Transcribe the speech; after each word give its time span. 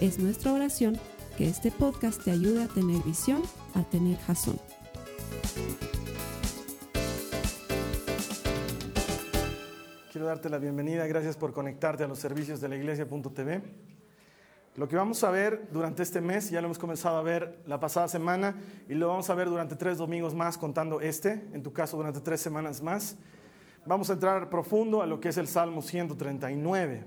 Es 0.00 0.18
nuestra 0.18 0.52
oración 0.52 0.98
que 1.38 1.48
este 1.48 1.70
podcast 1.70 2.22
te 2.22 2.30
ayude 2.30 2.64
a 2.64 2.68
tener 2.68 3.02
visión, 3.02 3.40
a 3.74 3.82
tener 3.82 4.18
jazón. 4.18 4.60
Quiero 10.12 10.26
darte 10.26 10.50
la 10.50 10.58
bienvenida, 10.58 11.06
gracias 11.06 11.38
por 11.38 11.54
conectarte 11.54 12.04
a 12.04 12.08
los 12.08 12.18
servicios 12.18 12.60
de 12.60 12.68
la 12.68 12.76
iglesia.tv. 12.76 13.62
Lo 14.76 14.86
que 14.86 14.96
vamos 14.96 15.24
a 15.24 15.30
ver 15.30 15.66
durante 15.72 16.02
este 16.02 16.20
mes, 16.20 16.50
ya 16.50 16.60
lo 16.60 16.66
hemos 16.66 16.78
comenzado 16.78 17.16
a 17.16 17.22
ver 17.22 17.62
la 17.66 17.80
pasada 17.80 18.06
semana 18.06 18.54
y 18.90 18.94
lo 18.94 19.08
vamos 19.08 19.30
a 19.30 19.34
ver 19.34 19.48
durante 19.48 19.76
tres 19.76 19.96
domingos 19.96 20.34
más 20.34 20.58
contando 20.58 21.00
este, 21.00 21.48
en 21.54 21.62
tu 21.62 21.72
caso 21.72 21.96
durante 21.96 22.20
tres 22.20 22.42
semanas 22.42 22.82
más. 22.82 23.16
Vamos 23.86 24.10
a 24.10 24.12
entrar 24.12 24.50
profundo 24.50 25.00
a 25.00 25.06
lo 25.06 25.20
que 25.20 25.30
es 25.30 25.38
el 25.38 25.48
Salmo 25.48 25.80
139, 25.80 27.04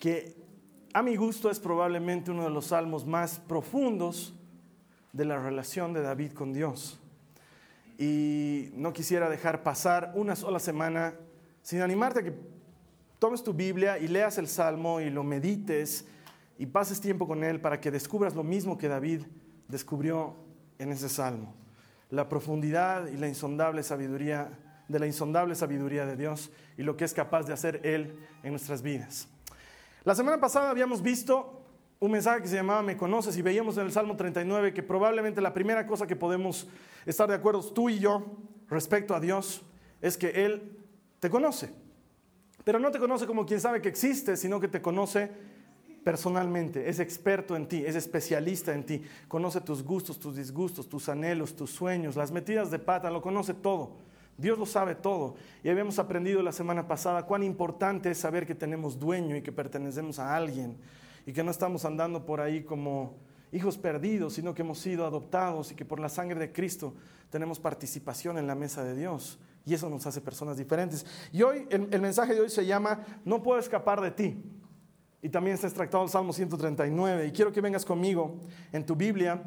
que 0.00 0.45
a 0.96 1.02
mi 1.02 1.14
gusto 1.14 1.50
es 1.50 1.60
probablemente 1.60 2.30
uno 2.30 2.44
de 2.44 2.48
los 2.48 2.68
salmos 2.68 3.04
más 3.04 3.38
profundos 3.38 4.34
de 5.12 5.26
la 5.26 5.38
relación 5.38 5.92
de 5.92 6.00
David 6.00 6.32
con 6.32 6.54
Dios. 6.54 6.98
Y 7.98 8.70
no 8.72 8.94
quisiera 8.94 9.28
dejar 9.28 9.62
pasar 9.62 10.12
una 10.14 10.34
sola 10.34 10.58
semana 10.58 11.12
sin 11.60 11.82
animarte 11.82 12.20
a 12.20 12.22
que 12.22 12.32
tomes 13.18 13.44
tu 13.44 13.52
Biblia 13.52 13.98
y 13.98 14.08
leas 14.08 14.38
el 14.38 14.48
salmo 14.48 14.98
y 15.02 15.10
lo 15.10 15.22
medites 15.22 16.06
y 16.56 16.64
pases 16.64 16.98
tiempo 16.98 17.28
con 17.28 17.44
él 17.44 17.60
para 17.60 17.78
que 17.78 17.90
descubras 17.90 18.34
lo 18.34 18.42
mismo 18.42 18.78
que 18.78 18.88
David 18.88 19.20
descubrió 19.68 20.34
en 20.78 20.92
ese 20.92 21.10
salmo. 21.10 21.54
La 22.08 22.26
profundidad 22.30 23.08
y 23.08 23.18
la 23.18 23.28
insondable 23.28 23.82
sabiduría 23.82 24.48
de 24.88 24.98
la 24.98 25.06
insondable 25.06 25.56
sabiduría 25.56 26.06
de 26.06 26.16
Dios 26.16 26.50
y 26.78 26.84
lo 26.84 26.96
que 26.96 27.04
es 27.04 27.12
capaz 27.12 27.42
de 27.42 27.52
hacer 27.52 27.82
él 27.84 28.18
en 28.42 28.52
nuestras 28.52 28.80
vidas. 28.80 29.28
La 30.06 30.14
semana 30.14 30.38
pasada 30.38 30.70
habíamos 30.70 31.02
visto 31.02 31.64
un 31.98 32.12
mensaje 32.12 32.40
que 32.40 32.46
se 32.46 32.54
llamaba 32.54 32.80
Me 32.80 32.96
conoces 32.96 33.36
y 33.36 33.42
veíamos 33.42 33.76
en 33.76 33.86
el 33.86 33.90
Salmo 33.90 34.14
39 34.14 34.72
que 34.72 34.84
probablemente 34.84 35.40
la 35.40 35.52
primera 35.52 35.84
cosa 35.84 36.06
que 36.06 36.14
podemos 36.14 36.68
estar 37.06 37.28
de 37.28 37.34
acuerdo 37.34 37.60
tú 37.72 37.88
y 37.88 37.98
yo 37.98 38.24
respecto 38.68 39.16
a 39.16 39.20
Dios 39.20 39.62
es 40.00 40.16
que 40.16 40.44
Él 40.44 40.78
te 41.18 41.28
conoce. 41.28 41.70
Pero 42.62 42.78
no 42.78 42.92
te 42.92 43.00
conoce 43.00 43.26
como 43.26 43.44
quien 43.44 43.60
sabe 43.60 43.82
que 43.82 43.88
existe, 43.88 44.36
sino 44.36 44.60
que 44.60 44.68
te 44.68 44.80
conoce 44.80 45.28
personalmente, 46.04 46.88
es 46.88 47.00
experto 47.00 47.56
en 47.56 47.66
ti, 47.66 47.82
es 47.84 47.96
especialista 47.96 48.72
en 48.72 48.86
ti, 48.86 49.02
conoce 49.26 49.60
tus 49.60 49.82
gustos, 49.82 50.20
tus 50.20 50.36
disgustos, 50.36 50.88
tus 50.88 51.08
anhelos, 51.08 51.56
tus 51.56 51.70
sueños, 51.70 52.14
las 52.14 52.30
metidas 52.30 52.70
de 52.70 52.78
pata, 52.78 53.10
lo 53.10 53.20
conoce 53.20 53.54
todo. 53.54 53.96
Dios 54.38 54.58
lo 54.58 54.66
sabe 54.66 54.94
todo. 54.94 55.36
Y 55.62 55.68
habíamos 55.68 55.98
aprendido 55.98 56.42
la 56.42 56.52
semana 56.52 56.86
pasada 56.86 57.24
cuán 57.24 57.42
importante 57.42 58.10
es 58.10 58.18
saber 58.18 58.46
que 58.46 58.54
tenemos 58.54 58.98
dueño 58.98 59.36
y 59.36 59.42
que 59.42 59.52
pertenecemos 59.52 60.18
a 60.18 60.36
alguien 60.36 60.76
y 61.26 61.32
que 61.32 61.42
no 61.42 61.50
estamos 61.50 61.84
andando 61.84 62.24
por 62.24 62.40
ahí 62.40 62.62
como 62.62 63.16
hijos 63.52 63.78
perdidos, 63.78 64.34
sino 64.34 64.54
que 64.54 64.62
hemos 64.62 64.78
sido 64.78 65.06
adoptados 65.06 65.72
y 65.72 65.74
que 65.74 65.84
por 65.84 66.00
la 66.00 66.08
sangre 66.08 66.38
de 66.38 66.52
Cristo 66.52 66.94
tenemos 67.30 67.58
participación 67.58 68.38
en 68.38 68.46
la 68.46 68.54
mesa 68.54 68.84
de 68.84 68.94
Dios. 68.94 69.38
Y 69.64 69.74
eso 69.74 69.90
nos 69.90 70.06
hace 70.06 70.20
personas 70.20 70.56
diferentes. 70.56 71.04
Y 71.32 71.42
hoy, 71.42 71.66
el, 71.70 72.00
mensaje 72.00 72.34
de 72.34 72.40
hoy 72.40 72.50
se 72.50 72.64
llama 72.64 73.04
No 73.24 73.42
puedo 73.42 73.58
escapar 73.58 74.00
de 74.00 74.12
ti. 74.12 74.42
Y 75.22 75.28
también 75.28 75.54
está 75.54 75.66
extractado 75.66 76.04
el 76.04 76.10
Salmo 76.10 76.32
139. 76.32 77.26
Y 77.26 77.32
quiero 77.32 77.50
que 77.50 77.60
vengas 77.60 77.84
conmigo 77.84 78.38
en 78.72 78.86
tu 78.86 78.94
Biblia 78.94 79.42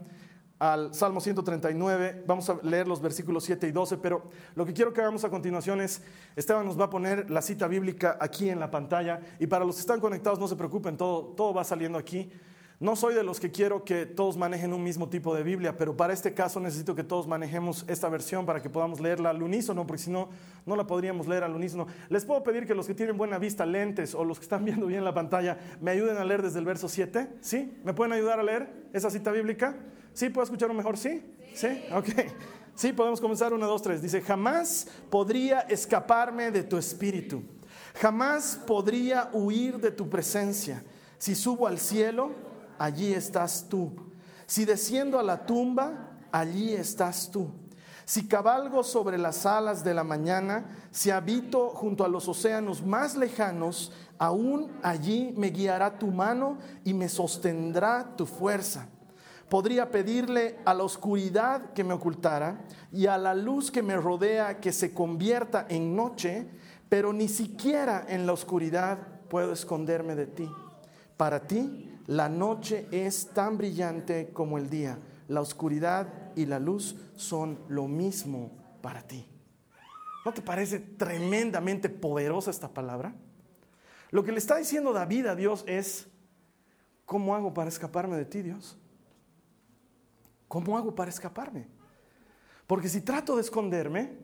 al 0.60 0.94
Salmo 0.94 1.22
139. 1.22 2.24
Vamos 2.28 2.50
a 2.50 2.60
leer 2.62 2.88
los 2.88 3.02
versículos 3.02 3.46
7 3.46 3.68
y 3.68 3.72
12, 3.72 3.98
pero 3.98 4.30
lo 4.56 4.66
que 4.66 4.74
quiero 4.74 4.94
que 4.94 5.02
hagamos 5.02 5.24
a 5.24 5.30
continuación 5.30 5.82
es, 5.82 6.02
Esteban 6.36 6.66
nos 6.66 6.80
va 6.80 6.86
a 6.86 6.90
poner 6.90 7.32
la 7.32 7.42
cita 7.42 7.68
bíblica 7.68 8.18
aquí 8.20 8.50
en 8.50 8.60
la 8.60 8.70
pantalla 8.70 9.22
y 9.40 9.48
para 9.48 9.66
los 9.66 9.76
que 9.76 9.82
están 9.82 10.02
conectados 10.02 10.40
no 10.40 10.48
se 10.48 10.58
preocupen, 10.58 10.98
todo, 10.98 11.34
todo 11.36 11.54
va 11.54 11.64
saliendo 11.64 11.98
aquí. 11.98 12.30
No 12.82 12.96
soy 12.96 13.14
de 13.14 13.24
los 13.24 13.42
que 13.42 13.52
quiero 13.52 13.84
que 13.84 14.06
todos 14.06 14.38
manejen 14.38 14.74
un 14.74 14.82
mismo 14.82 15.10
tipo 15.10 15.36
de 15.36 15.44
Biblia, 15.44 15.76
pero 15.76 15.98
para 15.98 16.14
este 16.14 16.34
caso 16.34 16.62
necesito 16.62 16.96
que 16.96 17.04
todos 17.04 17.28
manejemos 17.28 17.84
esta 17.90 18.08
versión 18.08 18.46
para 18.46 18.62
que 18.62 18.70
podamos 18.70 19.02
leerla 19.02 19.32
al 19.32 19.44
unísono, 19.44 19.86
porque 19.86 20.04
si 20.04 20.10
no, 20.10 20.30
no 20.66 20.78
la 20.78 20.88
podríamos 20.88 21.28
leer 21.28 21.44
al 21.44 21.54
unísono. 21.54 21.88
Les 22.08 22.24
puedo 22.24 22.42
pedir 22.42 22.66
que 22.66 22.74
los 22.74 22.88
que 22.88 22.94
tienen 22.96 23.18
buena 23.18 23.38
vista, 23.38 23.66
lentes 23.66 24.16
o 24.16 24.24
los 24.24 24.40
que 24.40 24.44
están 24.44 24.64
viendo 24.64 24.86
bien 24.86 25.04
la 25.04 25.14
pantalla, 25.14 25.58
me 25.82 25.92
ayuden 25.92 26.16
a 26.16 26.24
leer 26.24 26.42
desde 26.42 26.60
el 26.60 26.66
verso 26.66 26.88
7. 26.88 27.28
¿Sí? 27.42 27.78
¿Me 27.84 27.94
pueden 27.94 28.14
ayudar 28.14 28.40
a 28.40 28.44
leer 28.44 28.70
esa 28.94 29.10
cita 29.10 29.34
bíblica? 29.34 29.76
¿Sí? 30.20 30.30
¿Puedo 30.30 30.44
escucharlo 30.44 30.76
mejor? 30.76 30.98
¿Sí? 30.98 31.24
¿Sí? 31.56 31.82
Ok. 31.94 32.10
Sí, 32.76 32.92
podemos 32.92 33.22
comenzar. 33.22 33.54
Una, 33.54 33.66
dos, 33.66 33.82
tres. 33.82 34.02
Dice, 34.02 34.20
jamás 34.22 34.86
podría 35.10 35.62
escaparme 35.62 36.52
de 36.52 36.62
tu 36.64 36.78
espíritu. 36.78 37.42
Jamás 38.02 38.60
podría 38.68 39.30
huir 39.32 39.80
de 39.80 39.92
tu 39.92 40.10
presencia. 40.10 40.84
Si 41.18 41.36
subo 41.36 41.68
al 41.68 41.80
cielo 41.80 42.32
allí 42.78 43.14
estás 43.14 43.68
tú. 43.70 43.94
Si 44.46 44.66
desciendo 44.66 45.20
a 45.20 45.24
la 45.24 45.46
tumba, 45.46 46.10
allí 46.34 46.74
estás 46.74 47.32
tú. 47.32 47.50
Si 48.04 48.28
cabalgo 48.28 48.84
sobre 48.84 49.18
las 49.18 49.46
alas 49.46 49.86
de 49.86 49.94
la 49.94 50.04
mañana, 50.04 50.66
si 50.92 51.12
habito 51.12 51.70
junto 51.70 52.04
a 52.04 52.10
los 52.10 52.28
océanos 52.28 52.86
más 52.86 53.16
lejanos, 53.16 53.94
aún 54.18 54.70
allí 54.84 55.34
me 55.38 55.48
guiará 55.48 55.98
tu 55.98 56.08
mano 56.08 56.58
y 56.84 56.94
me 56.94 57.08
sostendrá 57.08 58.18
tu 58.18 58.26
fuerza. 58.26 58.90
Podría 59.50 59.90
pedirle 59.90 60.60
a 60.66 60.74
la 60.74 60.84
oscuridad 60.84 61.74
que 61.74 61.84
me 61.84 61.94
ocultara 61.94 62.66
y 62.92 63.08
a 63.08 63.18
la 63.18 63.34
luz 63.34 63.72
que 63.72 63.82
me 63.82 63.98
rodea 63.98 64.60
que 64.60 64.72
se 64.72 64.94
convierta 64.94 65.66
en 65.70 65.96
noche, 65.96 66.48
pero 66.88 67.14
ni 67.14 67.28
siquiera 67.28 68.06
en 68.08 68.26
la 68.26 68.34
oscuridad 68.34 69.00
puedo 69.28 69.52
esconderme 69.54 70.16
de 70.16 70.28
ti. 70.28 70.50
Para 71.18 71.48
ti 71.48 72.00
la 72.08 72.30
noche 72.30 72.88
es 72.92 73.30
tan 73.34 73.58
brillante 73.58 74.32
como 74.34 74.58
el 74.58 74.70
día. 74.70 74.98
La 75.28 75.42
oscuridad 75.42 76.32
y 76.36 76.48
la 76.48 76.58
luz 76.58 76.96
son 77.16 77.60
lo 77.68 77.88
mismo 77.88 78.52
para 78.82 79.04
ti. 79.04 79.28
¿No 80.26 80.34
te 80.34 80.42
parece 80.42 80.80
tremendamente 80.80 81.88
poderosa 81.88 82.50
esta 82.50 82.74
palabra? 82.74 83.14
Lo 84.10 84.24
que 84.24 84.32
le 84.32 84.40
está 84.40 84.58
diciendo 84.58 84.92
David 84.92 85.28
a 85.28 85.36
Dios 85.36 85.64
es, 85.68 86.08
¿cómo 87.06 87.36
hago 87.36 87.54
para 87.54 87.70
escaparme 87.70 88.18
de 88.18 88.26
ti, 88.26 88.42
Dios? 88.42 88.79
¿Cómo 90.50 90.78
hago 90.78 90.94
para 90.94 91.12
escaparme? 91.12 91.68
Porque 92.68 92.90
si 92.90 93.02
trato 93.02 93.36
de 93.36 93.42
esconderme, 93.42 94.18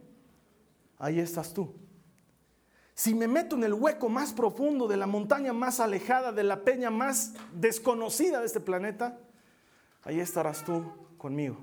ahí 0.98 1.20
estás 1.20 1.54
tú. 1.54 1.74
Si 2.96 3.14
me 3.14 3.28
meto 3.28 3.56
en 3.56 3.64
el 3.64 3.74
hueco 3.74 4.10
más 4.10 4.34
profundo 4.34 4.88
de 4.88 4.98
la 4.98 5.06
montaña 5.06 5.54
más 5.54 5.80
alejada, 5.80 6.32
de 6.32 6.44
la 6.44 6.64
peña 6.64 6.90
más 6.90 7.34
desconocida 7.54 8.40
de 8.40 8.48
este 8.48 8.60
planeta, 8.60 9.20
ahí 10.02 10.20
estarás 10.20 10.64
tú 10.64 10.84
conmigo. 11.18 11.58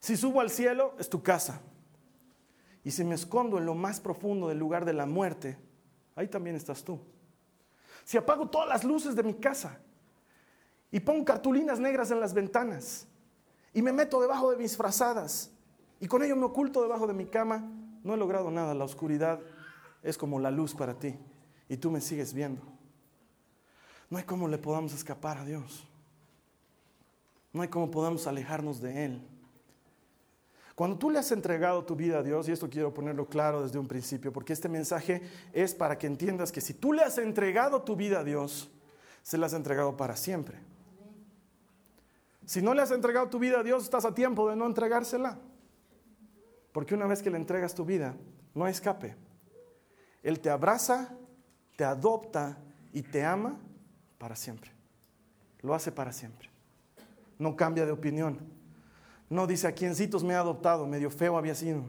Si 0.00 0.16
subo 0.16 0.40
al 0.40 0.50
cielo, 0.50 0.94
es 0.98 1.08
tu 1.08 1.22
casa. 1.22 1.62
Y 2.84 2.90
si 2.90 3.04
me 3.04 3.14
escondo 3.14 3.56
en 3.56 3.64
lo 3.64 3.74
más 3.74 4.00
profundo 4.00 4.48
del 4.48 4.58
lugar 4.58 4.84
de 4.84 4.92
la 4.92 5.06
muerte, 5.06 5.56
ahí 6.14 6.28
también 6.28 6.56
estás 6.56 6.84
tú. 6.84 7.00
Si 8.04 8.18
apago 8.18 8.50
todas 8.50 8.68
las 8.68 8.84
luces 8.84 9.16
de 9.16 9.22
mi 9.22 9.34
casa 9.34 9.80
y 10.90 11.00
pongo 11.00 11.24
cartulinas 11.24 11.80
negras 11.80 12.10
en 12.10 12.20
las 12.20 12.34
ventanas 12.34 13.08
y 13.76 13.82
me 13.82 13.92
meto 13.92 14.22
debajo 14.22 14.50
de 14.50 14.56
mis 14.56 14.74
frazadas 14.74 15.50
y 16.00 16.08
con 16.08 16.22
ello 16.22 16.34
me 16.34 16.46
oculto 16.46 16.80
debajo 16.80 17.06
de 17.06 17.12
mi 17.12 17.26
cama, 17.26 17.62
no 18.02 18.14
he 18.14 18.16
logrado 18.16 18.50
nada. 18.50 18.72
La 18.72 18.84
oscuridad 18.84 19.38
es 20.02 20.16
como 20.16 20.40
la 20.40 20.50
luz 20.50 20.74
para 20.74 20.94
ti 20.94 21.14
y 21.68 21.76
tú 21.76 21.90
me 21.90 22.00
sigues 22.00 22.32
viendo. 22.32 22.62
No 24.08 24.16
hay 24.16 24.24
cómo 24.24 24.48
le 24.48 24.56
podamos 24.56 24.94
escapar 24.94 25.36
a 25.36 25.44
Dios. 25.44 25.86
No 27.52 27.60
hay 27.60 27.68
cómo 27.68 27.90
podamos 27.90 28.26
alejarnos 28.26 28.80
de 28.80 29.04
Él. 29.04 29.28
Cuando 30.74 30.96
tú 30.96 31.10
le 31.10 31.18
has 31.18 31.30
entregado 31.30 31.84
tu 31.84 31.96
vida 31.96 32.20
a 32.20 32.22
Dios, 32.22 32.48
y 32.48 32.52
esto 32.52 32.70
quiero 32.70 32.94
ponerlo 32.94 33.26
claro 33.26 33.62
desde 33.62 33.78
un 33.78 33.88
principio, 33.88 34.32
porque 34.32 34.54
este 34.54 34.70
mensaje 34.70 35.20
es 35.52 35.74
para 35.74 35.98
que 35.98 36.06
entiendas 36.06 36.50
que 36.50 36.62
si 36.62 36.72
tú 36.72 36.94
le 36.94 37.02
has 37.02 37.18
entregado 37.18 37.82
tu 37.82 37.94
vida 37.94 38.20
a 38.20 38.24
Dios, 38.24 38.70
se 39.22 39.36
la 39.36 39.46
has 39.46 39.52
entregado 39.52 39.98
para 39.98 40.16
siempre. 40.16 40.60
Si 42.46 42.62
no 42.62 42.74
le 42.74 42.80
has 42.80 42.92
entregado 42.92 43.28
tu 43.28 43.40
vida 43.40 43.60
a 43.60 43.62
Dios, 43.64 43.82
estás 43.82 44.04
a 44.04 44.14
tiempo 44.14 44.48
de 44.48 44.56
no 44.56 44.66
entregársela. 44.66 45.36
Porque 46.72 46.94
una 46.94 47.06
vez 47.06 47.20
que 47.20 47.30
le 47.30 47.36
entregas 47.36 47.74
tu 47.74 47.84
vida, 47.84 48.14
no 48.54 48.68
escape. 48.68 49.16
Él 50.22 50.40
te 50.40 50.48
abraza, 50.48 51.12
te 51.76 51.84
adopta 51.84 52.56
y 52.92 53.02
te 53.02 53.24
ama 53.24 53.58
para 54.18 54.36
siempre. 54.36 54.70
Lo 55.60 55.74
hace 55.74 55.90
para 55.90 56.12
siempre. 56.12 56.48
no 57.38 57.54
cambia 57.54 57.84
de 57.84 57.92
opinión. 57.92 58.38
No 59.28 59.46
dice 59.46 59.66
a 59.66 59.74
quiencitos 59.74 60.22
me 60.24 60.34
ha 60.34 60.40
adoptado, 60.40 60.86
medio 60.86 61.10
feo 61.10 61.36
había 61.36 61.54
sido, 61.54 61.82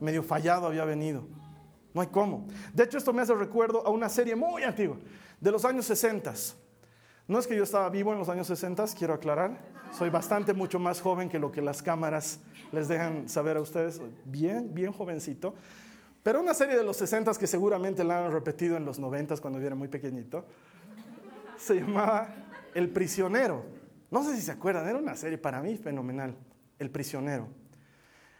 medio 0.00 0.22
fallado 0.22 0.66
había 0.66 0.84
venido. 0.84 1.24
No 1.94 2.00
hay 2.00 2.08
cómo. 2.08 2.46
De 2.74 2.84
hecho, 2.84 2.98
esto 2.98 3.12
me 3.12 3.22
hace 3.22 3.34
recuerdo 3.34 3.86
a 3.86 3.90
una 3.90 4.08
serie 4.08 4.34
muy 4.34 4.64
antigua, 4.64 4.98
de 5.40 5.50
los 5.50 5.64
años 5.64 5.86
60. 5.86 6.34
No 7.32 7.38
es 7.38 7.46
que 7.46 7.56
yo 7.56 7.62
estaba 7.62 7.88
vivo 7.88 8.12
en 8.12 8.18
los 8.18 8.28
años 8.28 8.46
60, 8.46 8.84
quiero 8.98 9.14
aclarar. 9.14 9.56
Soy 9.90 10.10
bastante 10.10 10.52
mucho 10.52 10.78
más 10.78 11.00
joven 11.00 11.30
que 11.30 11.38
lo 11.38 11.50
que 11.50 11.62
las 11.62 11.82
cámaras 11.82 12.40
les 12.72 12.88
dejan 12.88 13.26
saber 13.26 13.56
a 13.56 13.62
ustedes. 13.62 14.02
Bien, 14.26 14.74
bien 14.74 14.92
jovencito. 14.92 15.54
Pero 16.22 16.42
una 16.42 16.52
serie 16.52 16.76
de 16.76 16.84
los 16.84 16.98
60 16.98 17.32
que 17.40 17.46
seguramente 17.46 18.04
la 18.04 18.26
han 18.26 18.32
repetido 18.32 18.76
en 18.76 18.84
los 18.84 18.98
90 18.98 19.38
cuando 19.38 19.58
yo 19.60 19.66
era 19.66 19.74
muy 19.74 19.88
pequeñito, 19.88 20.44
se 21.56 21.76
llamaba 21.76 22.28
El 22.74 22.90
prisionero. 22.90 23.64
No 24.10 24.22
sé 24.22 24.36
si 24.36 24.42
se 24.42 24.52
acuerdan, 24.52 24.86
era 24.86 24.98
una 24.98 25.16
serie 25.16 25.38
para 25.38 25.62
mí 25.62 25.78
fenomenal, 25.78 26.36
El 26.78 26.90
prisionero. 26.90 27.48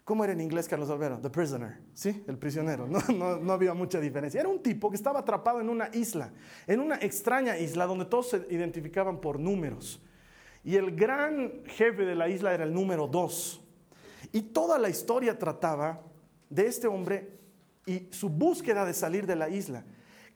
¿Cómo 0.05 0.25
era 0.25 0.33
en 0.33 0.41
inglés, 0.41 0.67
Carlos 0.67 0.91
Alvero? 0.91 1.19
The 1.21 1.31
prisoner, 1.31 1.79
¿sí? 1.95 2.25
El 2.27 2.37
prisionero. 2.37 2.87
No, 2.89 3.01
no, 3.15 3.37
no, 3.37 3.53
había 3.53 3.73
mucha 3.73 4.01
diferencia. 4.01 4.41
Era 4.41 4.49
un 4.49 4.63
tipo 4.63 4.91
que 4.91 4.97
estaba 4.97 5.21
atrapado 5.21 5.61
en 5.61 5.69
una 5.69 5.91
isla, 5.93 6.33
en 6.67 6.81
una 6.81 6.97
extraña 6.97 7.57
isla 7.57 7.87
donde 7.87 8.07
todos 8.07 8.31
se 8.31 8.47
identificaban 8.51 9.21
por 9.21 9.39
números. 9.39 10.03
Y 10.65 10.77
el 10.77 10.95
gran 10.97 11.65
jefe 11.67 12.05
de 12.05 12.15
la 12.15 12.29
isla 12.29 12.53
era 12.53 12.65
el 12.65 12.75
número 12.75 13.07
dos. 13.07 13.61
Y 14.33 14.43
toda 14.43 14.79
la 14.79 14.89
historia 14.89 15.39
trataba 15.39 16.03
de 16.51 16.67
este 16.67 16.87
hombre 16.87 17.39
y 17.87 18.09
su 18.11 18.29
búsqueda 18.29 18.85
de 18.85 18.95
salir 18.95 19.27
de 19.27 19.37
la 19.37 19.49
isla. 19.49 19.85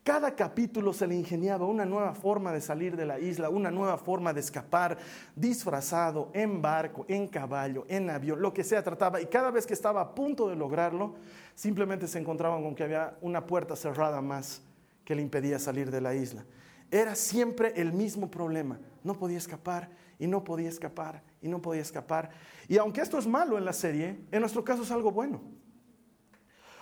Cada 0.07 0.37
capítulo 0.37 0.93
se 0.93 1.05
le 1.05 1.17
ingeniaba 1.17 1.67
una 1.67 1.85
nueva 1.85 2.15
forma 2.15 2.53
de 2.53 2.61
salir 2.61 2.97
de 2.97 3.05
la 3.05 3.19
isla, 3.19 3.51
una 3.51 3.73
nueva 3.73 3.99
forma 3.99 4.33
de 4.33 4.39
escapar, 4.39 4.97
disfrazado, 5.35 6.31
en 6.33 6.63
barco, 6.63 7.05
en 7.09 7.27
caballo, 7.27 7.85
en 7.89 8.09
avión, 8.09 8.41
lo 8.41 8.55
que 8.55 8.63
sea 8.63 8.85
trataba. 8.85 9.21
Y 9.21 9.27
cada 9.27 9.51
vez 9.51 9.67
que 9.67 9.75
estaba 9.75 10.01
a 10.01 10.15
punto 10.15 10.49
de 10.49 10.55
lograrlo, 10.55 11.17
simplemente 11.57 12.07
se 12.07 12.21
encontraban 12.21 12.63
con 12.63 12.77
que 12.77 12.85
había 12.85 13.17
una 13.21 13.45
puerta 13.45 13.75
cerrada 13.75 14.21
más 14.21 14.63
que 15.05 15.17
le 15.17 15.23
impedía 15.23 15.59
salir 15.59 15.91
de 15.91 16.01
la 16.01 16.15
isla. 16.15 16.45
Era 16.89 17.17
siempre 17.17 17.73
el 17.75 17.93
mismo 17.93 18.31
problema. 18.31 18.79
No 19.03 19.15
podía 19.15 19.39
escapar 19.39 19.91
y 20.21 20.29
no 20.29 20.45
podía 20.45 20.69
escapar 20.69 21.25
y 21.43 21.49
no 21.49 21.61
podía 21.61 21.83
escapar. 21.83 22.31
Y 22.69 22.79
aunque 22.79 23.01
esto 23.01 23.19
es 23.19 23.27
malo 23.27 23.59
en 23.59 23.65
la 23.65 23.73
serie, 23.73 24.21
en 24.31 24.39
nuestro 24.39 24.63
caso 24.63 24.85
es 24.85 24.93
algo 24.93 25.11
bueno. 25.11 25.66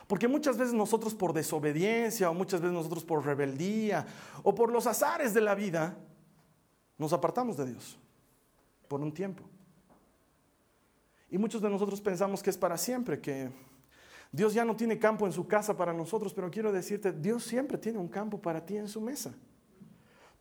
Porque 0.06 0.29
muchas 0.29 0.59
veces 0.59 0.75
nosotros 0.75 1.15
por 1.15 1.33
desobediencia 1.33 2.31
o 2.31 2.35
muchas 2.35 2.61
veces 2.61 2.75
nosotros 2.75 3.05
por 3.05 3.25
rebeldía 3.25 4.06
o 4.43 4.55
por 4.55 4.71
los 4.71 4.87
azares 4.87 5.33
de 5.33 5.41
la 5.41 5.55
vida 5.55 5.97
nos 6.99 7.12
apartamos 7.12 7.56
de 7.56 7.67
Dios 7.67 7.99
por 8.89 9.01
un 9.01 9.12
tiempo. 9.12 9.45
Y 11.31 11.39
muchos 11.39 11.62
de 11.62 11.71
nosotros 11.71 12.01
pensamos 12.01 12.43
que 12.43 12.51
es 12.51 12.59
para 12.59 12.77
siempre, 12.77 13.21
que 13.21 13.51
Dios 14.31 14.53
ya 14.53 14.65
no 14.65 14.77
tiene 14.77 14.99
campo 14.99 15.27
en 15.27 15.33
su 15.33 15.47
casa 15.47 15.77
para 15.77 15.93
nosotros, 15.93 16.35
pero 16.35 16.51
quiero 16.51 16.71
decirte, 16.71 17.12
Dios 17.12 17.45
siempre 17.45 17.79
tiene 17.79 17.99
un 17.99 18.09
campo 18.09 18.41
para 18.41 18.65
ti 18.65 18.77
en 18.77 18.89
su 18.89 19.01
mesa. 19.01 19.35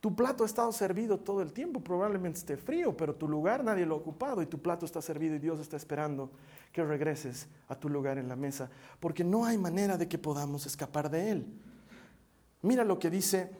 Tu 0.04 0.14
plato 0.14 0.42
ha 0.42 0.46
estado 0.46 0.70
servido 0.70 1.16
todo 1.16 1.40
el 1.40 1.54
tiempo, 1.54 1.80
probablemente 1.80 2.38
esté 2.38 2.58
frío, 2.58 2.94
pero 2.94 3.14
tu 3.14 3.26
lugar 3.26 3.64
nadie 3.64 3.86
lo 3.86 3.94
ha 3.94 3.96
ocupado 3.96 4.42
y 4.42 4.46
tu 4.46 4.60
plato 4.60 4.84
está 4.84 5.00
servido 5.00 5.34
y 5.34 5.38
Dios 5.38 5.58
está 5.60 5.78
esperando 5.78 6.30
que 6.72 6.84
regreses 6.84 7.48
a 7.68 7.74
tu 7.74 7.88
lugar 7.88 8.18
en 8.18 8.28
la 8.28 8.36
mesa, 8.36 8.68
porque 9.00 9.24
no 9.24 9.46
hay 9.46 9.56
manera 9.56 9.96
de 9.96 10.06
que 10.06 10.18
podamos 10.18 10.66
escapar 10.66 11.08
de 11.08 11.30
Él. 11.30 11.46
Mira 12.60 12.84
lo 12.84 12.98
que 12.98 13.08
dice 13.08 13.56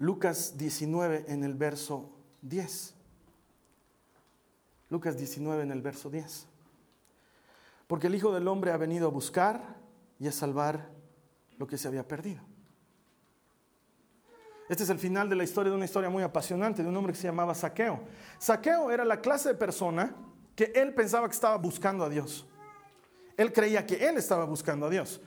Lucas 0.00 0.58
19 0.58 1.26
en 1.28 1.44
el 1.44 1.54
verso 1.54 2.10
10. 2.42 2.92
Lucas 4.90 5.16
19 5.16 5.62
en 5.62 5.70
el 5.70 5.82
verso 5.82 6.10
10. 6.10 6.48
Porque 7.86 8.08
el 8.08 8.16
Hijo 8.16 8.32
del 8.32 8.48
Hombre 8.48 8.72
ha 8.72 8.76
venido 8.76 9.06
a 9.06 9.12
buscar 9.12 9.76
y 10.18 10.26
a 10.26 10.32
salvar 10.32 10.90
lo 11.58 11.68
que 11.68 11.78
se 11.78 11.86
había 11.86 12.08
perdido. 12.08 12.55
Este 14.68 14.82
es 14.82 14.90
el 14.90 14.98
final 14.98 15.28
de 15.28 15.36
la 15.36 15.44
historia 15.44 15.70
de 15.70 15.76
una 15.76 15.84
historia 15.84 16.10
muy 16.10 16.22
apasionante 16.22 16.82
de 16.82 16.88
un 16.88 16.96
hombre 16.96 17.12
que 17.12 17.18
se 17.18 17.28
llamaba 17.28 17.54
Saqueo. 17.54 18.00
Saqueo 18.38 18.90
era 18.90 19.04
la 19.04 19.20
clase 19.20 19.50
de 19.50 19.54
persona 19.54 20.14
que 20.56 20.72
él 20.74 20.92
pensaba 20.92 21.28
que 21.28 21.34
estaba 21.34 21.56
buscando 21.56 22.04
a 22.04 22.08
Dios. 22.08 22.46
Él 23.36 23.52
creía 23.52 23.86
que 23.86 24.08
él 24.08 24.16
estaba 24.16 24.44
buscando 24.44 24.86
a 24.86 24.90
Dios. 24.90 25.20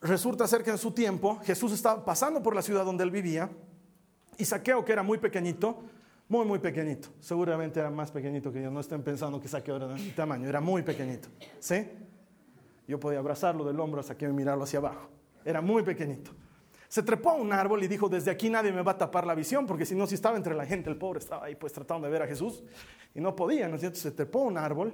Resulta 0.00 0.46
ser 0.46 0.62
que 0.62 0.70
en 0.70 0.78
su 0.78 0.92
tiempo 0.92 1.40
Jesús 1.44 1.72
estaba 1.72 2.04
pasando 2.04 2.42
por 2.42 2.54
la 2.54 2.62
ciudad 2.62 2.84
donde 2.84 3.02
él 3.02 3.10
vivía 3.10 3.50
y 4.38 4.44
Saqueo, 4.44 4.84
que 4.84 4.92
era 4.92 5.02
muy 5.02 5.18
pequeñito, 5.18 5.82
muy, 6.28 6.44
muy 6.46 6.58
pequeñito, 6.58 7.08
seguramente 7.20 7.80
era 7.80 7.90
más 7.90 8.10
pequeñito 8.10 8.52
que 8.52 8.62
yo, 8.62 8.70
no 8.70 8.80
estén 8.80 9.02
pensando 9.02 9.40
que 9.40 9.48
Saqueo 9.48 9.76
era 9.76 9.88
de 9.88 9.94
mi 9.94 10.10
tamaño, 10.10 10.48
era 10.48 10.60
muy 10.60 10.82
pequeñito. 10.82 11.28
¿Sí? 11.58 11.88
Yo 12.86 12.98
podía 12.98 13.18
abrazarlo 13.18 13.64
del 13.64 13.78
hombro 13.80 14.00
a 14.00 14.02
Saqueo 14.02 14.30
y 14.30 14.32
mirarlo 14.32 14.64
hacia 14.64 14.78
abajo. 14.78 15.08
Era 15.44 15.60
muy 15.60 15.82
pequeñito 15.82 16.30
se 16.92 17.02
trepó 17.02 17.30
a 17.30 17.34
un 17.36 17.54
árbol 17.54 17.82
y 17.82 17.88
dijo, 17.88 18.06
desde 18.10 18.30
aquí 18.30 18.50
nadie 18.50 18.70
me 18.70 18.82
va 18.82 18.92
a 18.92 18.98
tapar 18.98 19.26
la 19.26 19.34
visión, 19.34 19.66
porque 19.66 19.86
si 19.86 19.94
no, 19.94 20.06
si 20.06 20.14
estaba 20.14 20.36
entre 20.36 20.54
la 20.54 20.66
gente, 20.66 20.90
el 20.90 20.98
pobre 20.98 21.20
estaba 21.20 21.46
ahí 21.46 21.54
pues 21.54 21.72
tratando 21.72 22.06
de 22.06 22.12
ver 22.12 22.20
a 22.20 22.26
Jesús 22.26 22.62
y 23.14 23.20
no 23.22 23.34
podía, 23.34 23.66
¿no 23.66 23.76
es 23.76 23.80
cierto? 23.80 23.98
Se 23.98 24.10
trepó 24.10 24.40
a 24.40 24.42
un 24.42 24.58
árbol 24.58 24.92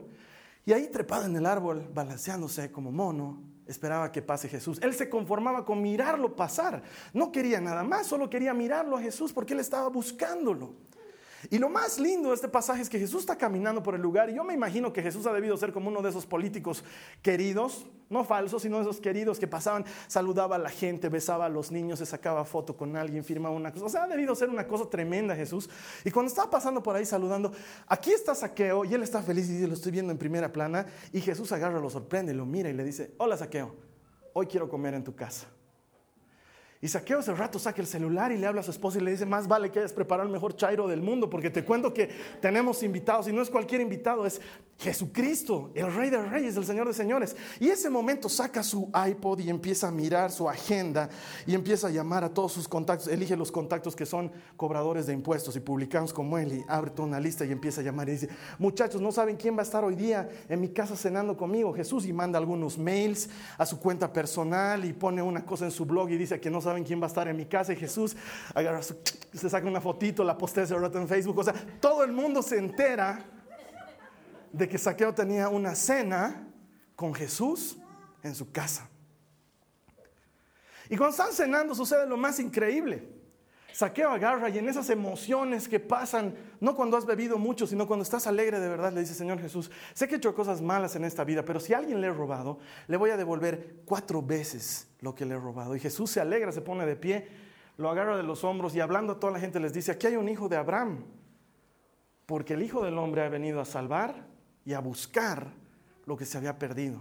y 0.64 0.72
ahí 0.72 0.86
trepado 0.92 1.24
en 1.24 1.34
el 1.34 1.44
árbol, 1.44 1.90
balanceándose 1.92 2.70
como 2.70 2.92
mono, 2.92 3.42
esperaba 3.66 4.12
que 4.12 4.22
pase 4.22 4.48
Jesús. 4.48 4.78
Él 4.80 4.94
se 4.94 5.10
conformaba 5.10 5.64
con 5.64 5.82
mirarlo 5.82 6.36
pasar, 6.36 6.84
no 7.14 7.32
quería 7.32 7.60
nada 7.60 7.82
más, 7.82 8.06
solo 8.06 8.30
quería 8.30 8.54
mirarlo 8.54 8.96
a 8.96 9.00
Jesús 9.00 9.32
porque 9.32 9.54
él 9.54 9.58
estaba 9.58 9.88
buscándolo. 9.88 10.74
Y 11.50 11.58
lo 11.58 11.68
más 11.68 11.98
lindo 11.98 12.30
de 12.30 12.34
este 12.34 12.48
pasaje 12.48 12.82
es 12.82 12.88
que 12.88 12.98
Jesús 12.98 13.20
está 13.20 13.36
caminando 13.36 13.82
por 13.82 13.94
el 13.94 14.02
lugar 14.02 14.28
y 14.28 14.34
yo 14.34 14.44
me 14.44 14.54
imagino 14.54 14.92
que 14.92 15.02
Jesús 15.02 15.26
ha 15.26 15.32
debido 15.32 15.56
ser 15.56 15.72
como 15.72 15.88
uno 15.88 16.02
de 16.02 16.10
esos 16.10 16.26
políticos 16.26 16.82
queridos, 17.22 17.86
no 18.10 18.24
falsos, 18.24 18.62
sino 18.62 18.80
esos 18.80 19.00
queridos 19.00 19.38
que 19.38 19.46
pasaban, 19.46 19.84
saludaba 20.08 20.56
a 20.56 20.58
la 20.58 20.70
gente, 20.70 21.08
besaba 21.08 21.46
a 21.46 21.48
los 21.48 21.70
niños, 21.70 22.00
se 22.00 22.06
sacaba 22.06 22.44
foto 22.44 22.76
con 22.76 22.96
alguien, 22.96 23.24
firmaba 23.24 23.54
una 23.54 23.72
cosa. 23.72 23.86
O 23.86 23.88
sea, 23.88 24.04
ha 24.04 24.08
debido 24.08 24.34
ser 24.34 24.50
una 24.50 24.66
cosa 24.66 24.90
tremenda 24.90 25.36
Jesús. 25.36 25.70
Y 26.04 26.10
cuando 26.10 26.28
estaba 26.28 26.50
pasando 26.50 26.82
por 26.82 26.96
ahí 26.96 27.06
saludando, 27.06 27.52
aquí 27.86 28.10
está 28.10 28.34
Saqueo 28.34 28.84
y 28.84 28.94
él 28.94 29.02
está 29.02 29.22
feliz 29.22 29.48
y 29.48 29.52
dice, 29.52 29.68
lo 29.68 29.74
estoy 29.74 29.92
viendo 29.92 30.10
en 30.10 30.18
primera 30.18 30.52
plana. 30.52 30.86
Y 31.12 31.20
Jesús 31.20 31.52
agarra, 31.52 31.78
lo 31.78 31.90
sorprende, 31.90 32.34
lo 32.34 32.46
mira 32.46 32.68
y 32.68 32.72
le 32.72 32.82
dice, 32.82 33.14
hola 33.18 33.36
Saqueo, 33.36 33.74
hoy 34.32 34.46
quiero 34.46 34.68
comer 34.68 34.94
en 34.94 35.04
tu 35.04 35.14
casa. 35.14 35.46
Y 36.80 36.86
Saqueo 36.86 37.18
ese 37.18 37.34
rato 37.34 37.58
saca 37.58 37.80
el 37.80 37.88
celular 37.88 38.30
y 38.30 38.38
le 38.38 38.46
habla 38.46 38.60
a 38.60 38.64
su 38.64 38.70
esposa 38.70 38.98
y 38.98 39.00
le 39.00 39.10
dice, 39.10 39.26
más 39.26 39.48
vale 39.48 39.70
que 39.70 39.80
hayas 39.80 39.92
preparado 39.92 40.28
el 40.28 40.32
mejor 40.32 40.54
chairo 40.54 40.86
del 40.86 41.02
mundo, 41.02 41.28
porque 41.28 41.50
te 41.50 41.64
cuento 41.64 41.92
que 41.92 42.08
tenemos 42.40 42.84
invitados, 42.84 43.26
y 43.26 43.32
no 43.32 43.42
es 43.42 43.50
cualquier 43.50 43.80
invitado, 43.80 44.24
es 44.24 44.40
Jesucristo, 44.78 45.72
el 45.74 45.92
Rey 45.92 46.08
de 46.08 46.22
Reyes, 46.22 46.56
el 46.56 46.64
Señor 46.64 46.86
de 46.86 46.94
Señores. 46.94 47.34
Y 47.58 47.68
ese 47.68 47.90
momento 47.90 48.28
saca 48.28 48.62
su 48.62 48.88
iPod 49.08 49.40
y 49.40 49.50
empieza 49.50 49.88
a 49.88 49.90
mirar 49.90 50.30
su 50.30 50.48
agenda 50.48 51.08
y 51.48 51.54
empieza 51.54 51.88
a 51.88 51.90
llamar 51.90 52.22
a 52.22 52.32
todos 52.32 52.52
sus 52.52 52.68
contactos, 52.68 53.08
elige 53.08 53.36
los 53.36 53.50
contactos 53.50 53.96
que 53.96 54.06
son 54.06 54.30
cobradores 54.56 55.06
de 55.06 55.14
impuestos 55.14 55.56
y 55.56 55.60
publicanos 55.60 56.12
como 56.12 56.38
él 56.38 56.52
y 56.52 56.64
abre 56.68 56.92
toda 56.92 57.08
una 57.08 57.18
lista 57.18 57.44
y 57.44 57.50
empieza 57.50 57.80
a 57.80 57.84
llamar 57.84 58.08
y 58.08 58.12
dice, 58.12 58.28
muchachos, 58.60 59.00
no 59.00 59.10
saben 59.10 59.36
quién 59.36 59.56
va 59.56 59.60
a 59.60 59.64
estar 59.64 59.82
hoy 59.82 59.96
día 59.96 60.28
en 60.48 60.60
mi 60.60 60.68
casa 60.68 60.94
cenando 60.94 61.36
conmigo, 61.36 61.74
Jesús, 61.74 62.06
y 62.06 62.12
manda 62.12 62.38
algunos 62.38 62.78
mails 62.78 63.28
a 63.56 63.66
su 63.66 63.80
cuenta 63.80 64.12
personal 64.12 64.84
y 64.84 64.92
pone 64.92 65.20
una 65.20 65.44
cosa 65.44 65.64
en 65.64 65.72
su 65.72 65.86
blog 65.86 66.08
y 66.10 66.16
dice 66.16 66.38
que 66.38 66.50
no 66.50 66.60
saben 66.68 66.84
quién 66.84 67.00
va 67.00 67.04
a 67.04 67.08
estar 67.08 67.26
en 67.28 67.36
mi 67.36 67.46
casa 67.46 67.72
y 67.72 67.76
Jesús 67.76 68.16
agarra 68.54 68.80
se 68.82 69.50
saca 69.50 69.66
una 69.66 69.80
fotito, 69.80 70.24
la 70.24 70.36
postea 70.36 70.64
en 70.64 71.08
Facebook, 71.08 71.38
o 71.38 71.44
sea, 71.44 71.54
todo 71.80 72.04
el 72.04 72.12
mundo 72.12 72.42
se 72.42 72.58
entera 72.58 73.24
de 74.52 74.68
que 74.68 74.78
Saqueo 74.78 75.14
tenía 75.14 75.48
una 75.48 75.74
cena 75.74 76.48
con 76.96 77.14
Jesús 77.14 77.76
en 78.22 78.34
su 78.34 78.50
casa. 78.50 78.88
Y 80.88 80.96
cuando 80.96 81.10
están 81.10 81.32
cenando 81.32 81.74
sucede 81.74 82.06
lo 82.06 82.16
más 82.16 82.40
increíble. 82.40 83.17
Saqueo 83.78 84.10
agarra 84.10 84.48
y 84.48 84.58
en 84.58 84.68
esas 84.68 84.90
emociones 84.90 85.68
que 85.68 85.78
pasan, 85.78 86.34
no 86.58 86.74
cuando 86.74 86.96
has 86.96 87.06
bebido 87.06 87.38
mucho, 87.38 87.64
sino 87.64 87.86
cuando 87.86 88.02
estás 88.02 88.26
alegre 88.26 88.58
de 88.58 88.68
verdad, 88.68 88.92
le 88.92 89.02
dice, 89.02 89.14
Señor 89.14 89.38
Jesús, 89.38 89.70
sé 89.94 90.08
que 90.08 90.16
he 90.16 90.18
hecho 90.18 90.34
cosas 90.34 90.60
malas 90.60 90.96
en 90.96 91.04
esta 91.04 91.22
vida, 91.22 91.44
pero 91.44 91.60
si 91.60 91.74
a 91.74 91.78
alguien 91.78 92.00
le 92.00 92.08
he 92.08 92.12
robado, 92.12 92.58
le 92.88 92.96
voy 92.96 93.10
a 93.10 93.16
devolver 93.16 93.82
cuatro 93.84 94.20
veces 94.20 94.88
lo 94.98 95.14
que 95.14 95.24
le 95.24 95.36
he 95.36 95.38
robado. 95.38 95.76
Y 95.76 95.78
Jesús 95.78 96.10
se 96.10 96.20
alegra, 96.20 96.50
se 96.50 96.60
pone 96.60 96.86
de 96.86 96.96
pie, 96.96 97.28
lo 97.76 97.88
agarra 97.88 98.16
de 98.16 98.24
los 98.24 98.42
hombros 98.42 98.74
y 98.74 98.80
hablando 98.80 99.12
a 99.12 99.20
toda 99.20 99.34
la 99.34 99.38
gente 99.38 99.60
les 99.60 99.72
dice, 99.72 99.92
aquí 99.92 100.08
hay 100.08 100.16
un 100.16 100.28
hijo 100.28 100.48
de 100.48 100.56
Abraham, 100.56 101.04
porque 102.26 102.54
el 102.54 102.64
Hijo 102.64 102.84
del 102.84 102.98
Hombre 102.98 103.22
ha 103.22 103.28
venido 103.28 103.60
a 103.60 103.64
salvar 103.64 104.26
y 104.64 104.72
a 104.72 104.80
buscar 104.80 105.52
lo 106.04 106.16
que 106.16 106.26
se 106.26 106.36
había 106.36 106.58
perdido. 106.58 106.98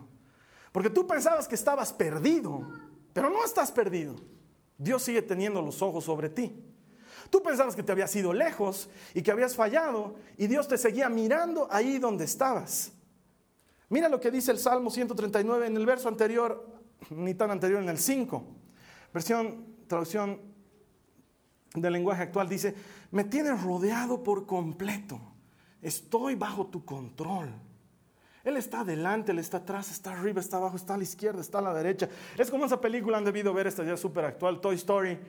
Porque 0.72 0.92
tú 0.92 1.08
pensabas 1.08 1.48
que 1.48 1.56
estabas 1.56 1.92
perdido, 1.92 2.70
pero 3.14 3.32
no 3.32 3.44
estás 3.44 3.72
perdido. 3.72 4.37
Dios 4.78 5.04
sigue 5.04 5.22
teniendo 5.22 5.62
los 5.62 5.82
ojos 5.82 6.04
sobre 6.04 6.30
ti. 6.30 6.64
Tú 7.30 7.42
pensabas 7.44 7.76
que 7.76 7.84
te 7.84 7.92
habías 7.92 8.16
ido 8.16 8.32
lejos 8.34 8.90
y 9.14 9.22
que 9.22 9.32
habías 9.32 9.56
fallado 9.56 10.16
y 10.38 10.48
Dios 10.48 10.68
te 10.68 10.78
seguía 10.78 11.10
mirando 11.10 11.68
ahí 11.72 11.98
donde 11.98 12.26
estabas. 12.26 12.94
Mira 13.90 14.08
lo 14.10 14.20
que 14.20 14.32
dice 14.32 14.52
el 14.52 14.60
Salmo 14.60 14.90
139 14.90 15.68
en 15.68 15.78
el 15.78 15.86
verso 15.86 16.08
anterior, 16.08 16.66
ni 17.10 17.34
tan 17.34 17.52
anterior, 17.52 17.82
en 17.82 17.90
el 17.90 17.98
5. 17.98 18.44
Versión, 19.14 19.66
traducción 19.88 20.42
del 21.74 21.94
lenguaje 21.94 22.24
actual 22.24 22.48
dice, 22.48 22.76
me 23.12 23.24
tienes 23.24 23.62
rodeado 23.62 24.24
por 24.24 24.46
completo 24.46 25.20
estoy 25.82 26.36
bajo 26.36 26.68
tu 26.68 26.84
control. 26.86 27.50
Él 28.48 28.56
está 28.56 28.80
adelante, 28.80 29.34
Él 29.34 29.40
está 29.40 29.58
atrás, 29.58 29.92
está 29.92 30.14
arriba, 30.14 30.40
está 30.40 30.56
abajo, 30.56 30.78
está 30.78 30.94
a 30.94 30.98
la 30.98 31.04
izquierda, 31.04 31.42
está 31.42 31.60
a 31.60 31.62
la 31.62 31.74
derecha. 31.74 32.08
Es 32.38 32.50
como 32.50 32.66
esa 32.66 32.80
película 32.80 33.18
han 33.18 33.26
debido 33.26 33.54
ver, 33.54 33.68
esta 33.68 33.84
ya 33.84 33.98
súper 33.98 34.24
actual, 34.24 34.62
Toy 34.62 34.76
Story. 34.76 35.20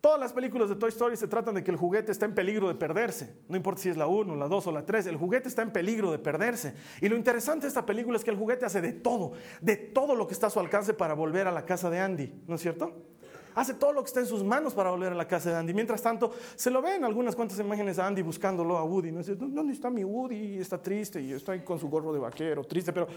Todas 0.00 0.18
las 0.18 0.32
películas 0.32 0.70
de 0.70 0.76
Toy 0.76 0.88
Story 0.88 1.18
se 1.18 1.28
tratan 1.28 1.56
de 1.56 1.62
que 1.62 1.70
el 1.70 1.76
juguete 1.76 2.12
está 2.12 2.24
en 2.24 2.34
peligro 2.34 2.68
de 2.68 2.74
perderse. 2.74 3.36
No 3.48 3.58
importa 3.58 3.82
si 3.82 3.90
es 3.90 3.98
la 3.98 4.06
1, 4.06 4.36
la 4.36 4.48
2 4.48 4.66
o 4.68 4.72
la 4.72 4.86
3, 4.86 5.06
el 5.06 5.16
juguete 5.16 5.48
está 5.48 5.60
en 5.60 5.70
peligro 5.70 6.10
de 6.10 6.18
perderse. 6.18 6.74
Y 7.02 7.10
lo 7.10 7.16
interesante 7.16 7.62
de 7.62 7.68
esta 7.68 7.84
película 7.84 8.16
es 8.16 8.24
que 8.24 8.30
el 8.30 8.38
juguete 8.38 8.64
hace 8.64 8.80
de 8.80 8.92
todo, 8.92 9.32
de 9.60 9.76
todo 9.76 10.14
lo 10.14 10.26
que 10.26 10.32
está 10.32 10.46
a 10.46 10.50
su 10.50 10.58
alcance 10.58 10.94
para 10.94 11.12
volver 11.12 11.46
a 11.46 11.52
la 11.52 11.66
casa 11.66 11.90
de 11.90 12.00
Andy, 12.00 12.42
¿no 12.46 12.54
es 12.54 12.62
cierto? 12.62 13.15
Hace 13.56 13.72
todo 13.72 13.90
lo 13.90 14.02
que 14.02 14.08
está 14.08 14.20
en 14.20 14.26
sus 14.26 14.44
manos 14.44 14.74
para 14.74 14.90
volver 14.90 15.12
a 15.12 15.14
la 15.14 15.26
casa 15.26 15.50
de 15.50 15.56
Andy. 15.56 15.72
Mientras 15.72 16.02
tanto, 16.02 16.30
se 16.54 16.70
lo 16.70 16.82
ven 16.82 17.04
algunas 17.04 17.34
cuantas 17.34 17.58
imágenes 17.58 17.98
a 17.98 18.06
Andy 18.06 18.20
buscándolo 18.20 18.76
a 18.76 18.84
Woody. 18.84 19.10
¿no? 19.10 19.22
¿Dónde 19.22 19.72
está 19.72 19.88
mi 19.88 20.04
Woody? 20.04 20.58
Está 20.58 20.76
triste 20.76 21.22
y 21.22 21.32
está 21.32 21.64
con 21.64 21.78
su 21.78 21.88
gorro 21.88 22.12
de 22.12 22.18
vaquero, 22.18 22.62
triste. 22.64 22.92
Pero 22.92 23.08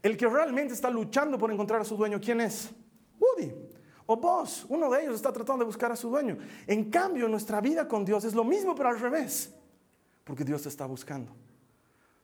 el 0.00 0.16
que 0.16 0.28
realmente 0.28 0.74
está 0.74 0.88
luchando 0.90 1.36
por 1.36 1.50
encontrar 1.50 1.80
a 1.80 1.84
su 1.84 1.96
dueño, 1.96 2.20
¿quién 2.20 2.40
es? 2.40 2.70
Woody 3.18 3.52
o 4.06 4.16
vos. 4.16 4.64
Uno 4.68 4.88
de 4.90 5.02
ellos 5.02 5.16
está 5.16 5.32
tratando 5.32 5.64
de 5.64 5.66
buscar 5.66 5.90
a 5.90 5.96
su 5.96 6.08
dueño. 6.08 6.38
En 6.68 6.88
cambio, 6.88 7.28
nuestra 7.28 7.60
vida 7.60 7.88
con 7.88 8.04
Dios 8.04 8.22
es 8.22 8.32
lo 8.32 8.44
mismo, 8.44 8.76
pero 8.76 8.90
al 8.90 9.00
revés. 9.00 9.52
Porque 10.22 10.44
Dios 10.44 10.62
te 10.62 10.68
está 10.68 10.86
buscando. 10.86 11.32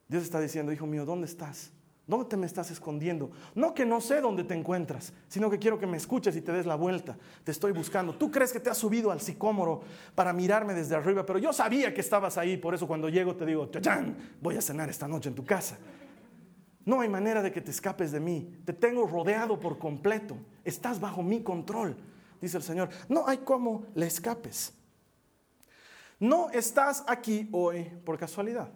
Dios 0.07 0.23
está 0.23 0.39
diciendo, 0.39 0.73
hijo 0.73 0.87
mío, 0.87 1.05
¿dónde 1.05 1.27
estás? 1.27 1.73
¿Dónde 2.07 2.27
te 2.27 2.37
me 2.37 2.47
estás 2.47 2.71
escondiendo? 2.71 3.33
No 3.57 3.75
que 3.75 3.85
no 3.85 4.01
sé 4.01 4.21
dónde 4.21 4.45
te 4.45 4.55
encuentras, 4.55 5.13
sino 5.27 5.51
que 5.51 5.59
quiero 5.59 5.77
que 5.79 5.89
me 5.89 5.97
escuches 5.97 6.37
y 6.37 6.41
te 6.41 6.53
des 6.53 6.65
la 6.65 6.77
vuelta. 6.77 7.19
Te 7.43 7.51
estoy 7.51 7.73
buscando. 7.73 8.15
Tú 8.15 8.31
crees 8.31 8.53
que 8.53 8.61
te 8.61 8.71
has 8.71 8.79
subido 8.79 9.11
al 9.11 9.21
sicómoro 9.21 9.81
para 10.15 10.33
mirarme 10.33 10.73
desde 10.73 10.95
arriba, 10.95 11.27
pero 11.27 11.41
yo 11.41 11.53
sabía 11.53 11.93
que 11.93 12.01
estabas 12.01 12.39
ahí, 12.39 12.57
por 12.59 12.75
eso 12.75 12.87
cuando 12.87 13.09
llego 13.09 13.35
te 13.35 13.45
digo, 13.45 13.67
¡Chachán! 13.67 14.17
Voy 14.41 14.57
a 14.57 14.61
cenar 14.61 14.89
esta 14.89 15.09
noche 15.09 15.31
en 15.31 15.35
tu 15.35 15.45
casa. 15.45 15.79
No 16.85 17.01
hay 17.01 17.09
manera 17.09 17.43
de 17.43 17.51
que 17.51 17.61
te 17.61 17.73
escapes 17.73 18.13
de 18.13 18.21
mí. 18.21 18.55
Te 18.65 18.73
tengo 18.73 19.05
rodeado 19.09 19.59
por 19.59 19.77
completo. 19.77 20.37
Estás 20.65 21.01
bajo 21.01 21.25
mi 21.25 21.43
control, 21.43 21.97
dice 22.41 22.57
el 22.57 22.63
Señor. 22.63 22.89
No 23.09 23.27
hay 23.27 23.39
cómo 23.39 23.87
le 23.97 24.07
escapes. 24.07 24.73
No 26.21 26.51
estás 26.51 27.05
aquí 27.09 27.49
hoy 27.51 27.91
por 28.05 28.17
casualidad. 28.17 28.71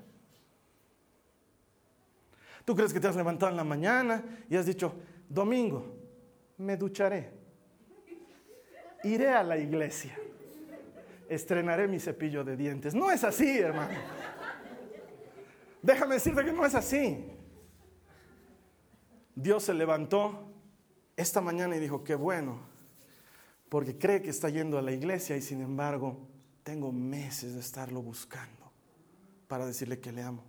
Tú 2.65 2.75
crees 2.75 2.93
que 2.93 3.01
te 3.01 3.09
has 3.09 3.17
levantado 3.17 3.51
en 3.51 3.57
la 3.57 3.65
mañana 3.65 4.23
y 4.49 4.57
has 4.57 4.67
dicho, 4.67 4.95
domingo, 5.29 5.87
me 6.59 6.77
ducharé, 6.77 7.31
iré 9.03 9.31
a 9.31 9.43
la 9.43 9.57
iglesia, 9.57 10.17
estrenaré 11.29 11.89
mi 11.89 11.99
cepillo 11.99 12.45
de 12.45 12.57
dientes. 12.57 12.95
No 12.95 13.11
es 13.11 13.25
así, 13.25 13.59
hermano. 13.59 13.99
Déjame 15.83 16.15
decirte 16.15 16.45
que 16.45 16.53
no 16.53 16.67
es 16.67 16.75
así. 16.75 17.25
Dios 19.35 19.65
se 19.65 19.73
levantó 19.73 20.53
esta 21.17 21.41
mañana 21.41 21.77
y 21.77 21.81
dijo, 21.81 22.05
qué 22.05 22.15
bueno, 22.15 22.61
porque 23.69 23.97
cree 23.97 24.21
que 24.21 24.31
está 24.31 24.51
yendo 24.51 24.79
a 24.79 24.83
la 24.83 24.93
iglesia 24.93 25.37
y 25.37 25.41
sin 25.41 25.63
embargo 25.63 26.29
tengo 26.63 26.93
meses 26.93 27.55
de 27.55 27.61
estarlo 27.61 28.03
buscando 28.03 28.71
para 29.49 29.65
decirle 29.65 29.99
que 29.99 30.13
le 30.13 30.23
amo. 30.23 30.45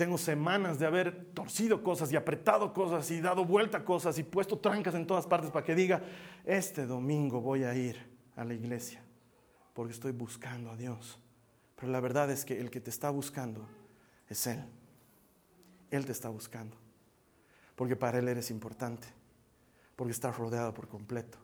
Tengo 0.00 0.16
semanas 0.16 0.78
de 0.78 0.86
haber 0.86 1.26
torcido 1.34 1.82
cosas 1.82 2.10
y 2.10 2.16
apretado 2.16 2.72
cosas 2.72 3.10
y 3.10 3.20
dado 3.20 3.44
vuelta 3.44 3.76
a 3.76 3.84
cosas 3.84 4.18
y 4.18 4.22
puesto 4.22 4.56
trancas 4.56 4.94
en 4.94 5.06
todas 5.06 5.26
partes 5.26 5.50
para 5.50 5.62
que 5.62 5.74
diga, 5.74 6.02
este 6.46 6.86
domingo 6.86 7.42
voy 7.42 7.64
a 7.64 7.74
ir 7.74 8.10
a 8.34 8.42
la 8.42 8.54
iglesia 8.54 9.02
porque 9.74 9.92
estoy 9.92 10.12
buscando 10.12 10.70
a 10.70 10.76
Dios. 10.78 11.18
Pero 11.76 11.92
la 11.92 12.00
verdad 12.00 12.30
es 12.30 12.46
que 12.46 12.58
el 12.58 12.70
que 12.70 12.80
te 12.80 12.88
está 12.88 13.10
buscando 13.10 13.68
es 14.26 14.46
Él. 14.46 14.64
Él 15.90 16.06
te 16.06 16.12
está 16.12 16.30
buscando. 16.30 16.78
Porque 17.76 17.94
para 17.94 18.20
Él 18.20 18.28
eres 18.28 18.50
importante. 18.50 19.06
Porque 19.96 20.12
estás 20.12 20.34
rodeado 20.34 20.72
por 20.72 20.88
completo. 20.88 21.36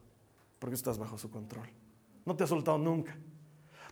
Porque 0.58 0.76
estás 0.76 0.96
bajo 0.96 1.18
su 1.18 1.30
control. 1.30 1.68
No 2.24 2.34
te 2.34 2.44
ha 2.44 2.46
soltado 2.46 2.78
nunca. 2.78 3.18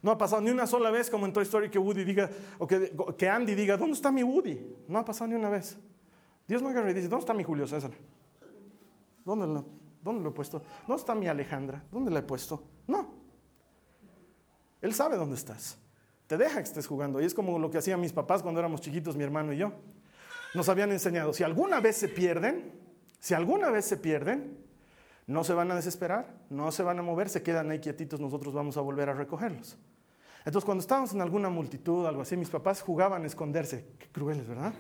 No 0.04 0.11
ha 0.11 0.18
pasado 0.18 0.42
ni 0.42 0.50
una 0.50 0.66
sola 0.66 0.90
vez 0.90 1.08
como 1.08 1.25
en 1.25 1.32
Toy 1.32 1.44
Story 1.44 1.70
que 1.70 1.78
Woody 1.78 2.04
diga, 2.04 2.28
o 2.58 2.66
que, 2.66 3.26
Andy 3.26 3.54
diga, 3.54 3.78
¿dónde 3.78 3.94
está 3.94 4.12
mi 4.12 4.23
Woody? 4.23 4.61
No 4.87 4.99
ha 4.99 5.04
pasado 5.04 5.28
ni 5.28 5.34
una 5.34 5.49
vez. 5.49 5.78
Dios 6.46 6.62
me 6.62 6.68
agarra 6.68 6.90
y 6.90 6.92
dice, 6.92 7.08
¿dónde 7.08 7.23
está 7.23 7.32
mi 7.32 7.42
Julio 7.42 7.66
César? 7.66 7.90
¿Dónde 9.25 9.46
lo, 9.46 9.64
¿Dónde 10.02 10.23
lo 10.23 10.28
he 10.28 10.32
puesto? 10.32 10.62
¿Dónde 10.87 11.00
está 11.00 11.14
mi 11.14 11.26
Alejandra? 11.26 11.82
¿Dónde 11.90 12.11
la 12.11 12.18
he 12.18 12.23
puesto? 12.23 12.62
No. 12.87 13.14
Él 14.82 14.92
sabe 14.92 15.16
dónde 15.16 15.37
estás. 15.37 15.78
Te 16.26 16.37
deja 16.37 16.56
que 16.56 16.64
estés 16.64 16.87
jugando. 16.87 17.23
Y 17.23 17.25
es 17.25 17.32
como 17.32 17.58
lo 17.58 17.70
que 17.70 17.78
hacían 17.78 17.99
mis 17.99 18.12
papás 18.12 18.42
cuando 18.42 18.61
éramos 18.61 18.82
chiquitos, 18.82 19.16
mi 19.16 19.25
hermano 19.25 19.54
y 19.54 19.56
yo. 19.56 19.73
Nos 20.52 20.68
habían 20.68 20.92
enseñado, 20.92 21.32
si 21.32 21.44
alguna 21.44 21.80
vez 21.80 21.96
se 21.96 22.08
pierden, 22.08 22.73
si 23.20 23.32
alguna 23.32 23.70
vez 23.70 23.87
se 23.87 23.96
pierden, 23.96 24.58
no 25.26 25.44
se 25.44 25.54
van 25.54 25.70
a 25.70 25.75
desesperar, 25.75 26.42
no 26.50 26.70
se 26.73 26.82
van 26.82 26.99
a 26.99 27.02
mover, 27.02 27.30
se 27.30 27.42
quedan 27.42 27.70
ahí 27.70 27.78
quietitos, 27.80 28.20
nosotros 28.20 28.52
vamos 28.52 28.76
a 28.76 28.82
volver 28.82 29.08
a 29.08 29.14
recogerlos. 29.14 29.78
Entonces, 30.44 30.64
cuando 30.66 30.82
estábamos 30.82 31.14
en 31.14 31.22
alguna 31.22 31.48
multitud, 31.48 32.04
algo 32.04 32.20
así, 32.20 32.36
mis 32.36 32.50
papás 32.50 32.82
jugaban 32.82 33.22
a 33.22 33.26
esconderse. 33.26 33.86
Qué 33.98 34.08
crueles, 34.08 34.46
¿verdad? 34.46 34.74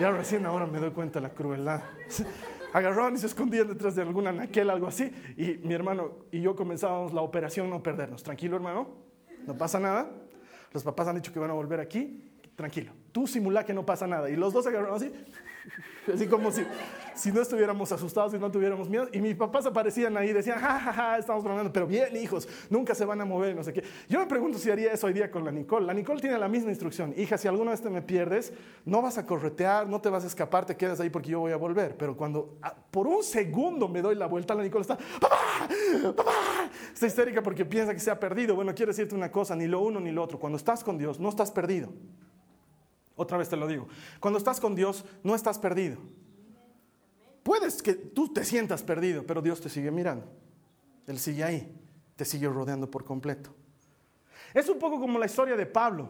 Ya 0.00 0.10
recién 0.10 0.44
ahora 0.46 0.66
me 0.66 0.80
doy 0.80 0.90
cuenta 0.90 1.20
de 1.20 1.28
la 1.28 1.32
crueldad. 1.32 1.82
Agarraban 2.72 3.14
y 3.14 3.18
se 3.18 3.26
escondían 3.26 3.68
detrás 3.68 3.94
de 3.94 4.02
alguna 4.02 4.32
naquel, 4.32 4.68
algo 4.68 4.88
así. 4.88 5.10
Y 5.36 5.58
mi 5.66 5.74
hermano 5.74 6.26
y 6.32 6.40
yo 6.40 6.56
comenzábamos 6.56 7.12
la 7.12 7.20
operación 7.20 7.70
no 7.70 7.82
perdernos. 7.82 8.22
Tranquilo, 8.24 8.56
hermano, 8.56 8.88
no 9.46 9.56
pasa 9.56 9.78
nada. 9.78 10.10
Los 10.72 10.82
papás 10.82 11.06
han 11.06 11.14
dicho 11.14 11.32
que 11.32 11.38
van 11.38 11.50
a 11.50 11.54
volver 11.54 11.78
aquí. 11.78 12.35
Tranquilo. 12.56 12.92
Tú 13.12 13.26
simula 13.26 13.64
que 13.64 13.74
no 13.74 13.84
pasa 13.84 14.06
nada. 14.06 14.30
Y 14.30 14.36
los 14.36 14.52
dos 14.52 14.66
agarraron 14.66 14.96
así. 14.96 15.12
Así 16.12 16.26
como 16.26 16.52
si, 16.52 16.64
si 17.14 17.32
no 17.32 17.42
estuviéramos 17.42 17.90
asustados 17.90 18.32
y 18.34 18.38
no 18.38 18.50
tuviéramos 18.50 18.88
miedo. 18.88 19.08
Y 19.12 19.20
mis 19.20 19.34
papás 19.34 19.66
aparecían 19.66 20.16
ahí 20.16 20.30
y 20.30 20.32
decían, 20.32 20.60
ja, 20.60 20.78
ja, 20.78 20.92
ja, 20.92 21.18
estamos 21.18 21.42
bromeando, 21.42 21.72
pero 21.72 21.86
bien, 21.86 22.16
hijos, 22.16 22.48
nunca 22.70 22.94
se 22.94 23.04
van 23.04 23.20
a 23.20 23.24
mover, 23.24 23.56
no 23.56 23.64
sé 23.64 23.72
qué. 23.72 23.82
Yo 24.08 24.20
me 24.20 24.26
pregunto 24.26 24.58
si 24.58 24.70
haría 24.70 24.92
eso 24.92 25.08
hoy 25.08 25.12
día 25.12 25.30
con 25.30 25.44
la 25.44 25.50
Nicole. 25.50 25.84
La 25.84 25.94
Nicole 25.94 26.20
tiene 26.20 26.38
la 26.38 26.48
misma 26.48 26.70
instrucción. 26.70 27.12
Hija, 27.16 27.36
si 27.36 27.48
alguna 27.48 27.72
vez 27.72 27.82
te 27.82 27.90
me 27.90 28.02
pierdes, 28.02 28.52
no 28.84 29.02
vas 29.02 29.18
a 29.18 29.26
corretear, 29.26 29.88
no 29.88 30.00
te 30.00 30.08
vas 30.08 30.24
a 30.24 30.28
escapar, 30.28 30.64
te 30.64 30.76
quedas 30.76 31.00
ahí 31.00 31.10
porque 31.10 31.30
yo 31.30 31.40
voy 31.40 31.52
a 31.52 31.56
volver. 31.56 31.96
Pero 31.96 32.16
cuando 32.16 32.58
ah, 32.62 32.74
por 32.90 33.08
un 33.08 33.24
segundo 33.24 33.88
me 33.88 34.00
doy 34.00 34.14
la 34.14 34.26
vuelta, 34.26 34.54
la 34.54 34.62
Nicole 34.62 34.82
está, 34.82 34.96
papá, 35.20 35.68
papá, 36.14 36.32
está 36.92 37.06
histérica 37.06 37.42
porque 37.42 37.64
piensa 37.64 37.92
que 37.92 38.00
se 38.00 38.10
ha 38.10 38.20
perdido. 38.20 38.54
Bueno, 38.54 38.72
quiero 38.74 38.92
decirte 38.92 39.14
una 39.14 39.32
cosa, 39.32 39.56
ni 39.56 39.66
lo 39.66 39.80
uno 39.80 39.98
ni 39.98 40.12
lo 40.12 40.22
otro. 40.22 40.38
Cuando 40.38 40.56
estás 40.56 40.84
con 40.84 40.96
Dios, 40.98 41.18
no 41.18 41.28
estás 41.30 41.50
perdido. 41.50 41.92
Otra 43.16 43.38
vez 43.38 43.48
te 43.48 43.56
lo 43.56 43.66
digo. 43.66 43.88
Cuando 44.20 44.38
estás 44.38 44.60
con 44.60 44.74
Dios, 44.74 45.04
no 45.22 45.34
estás 45.34 45.58
perdido. 45.58 45.98
Puedes 47.42 47.82
que 47.82 47.94
tú 47.94 48.32
te 48.32 48.44
sientas 48.44 48.82
perdido, 48.82 49.24
pero 49.26 49.40
Dios 49.40 49.60
te 49.60 49.68
sigue 49.68 49.90
mirando. 49.90 50.26
Él 51.06 51.18
sigue 51.18 51.44
ahí, 51.44 51.74
te 52.16 52.24
sigue 52.24 52.48
rodeando 52.48 52.90
por 52.90 53.04
completo. 53.04 53.54
Es 54.52 54.68
un 54.68 54.78
poco 54.78 55.00
como 55.00 55.18
la 55.18 55.26
historia 55.26 55.56
de 55.56 55.66
Pablo. 55.66 56.08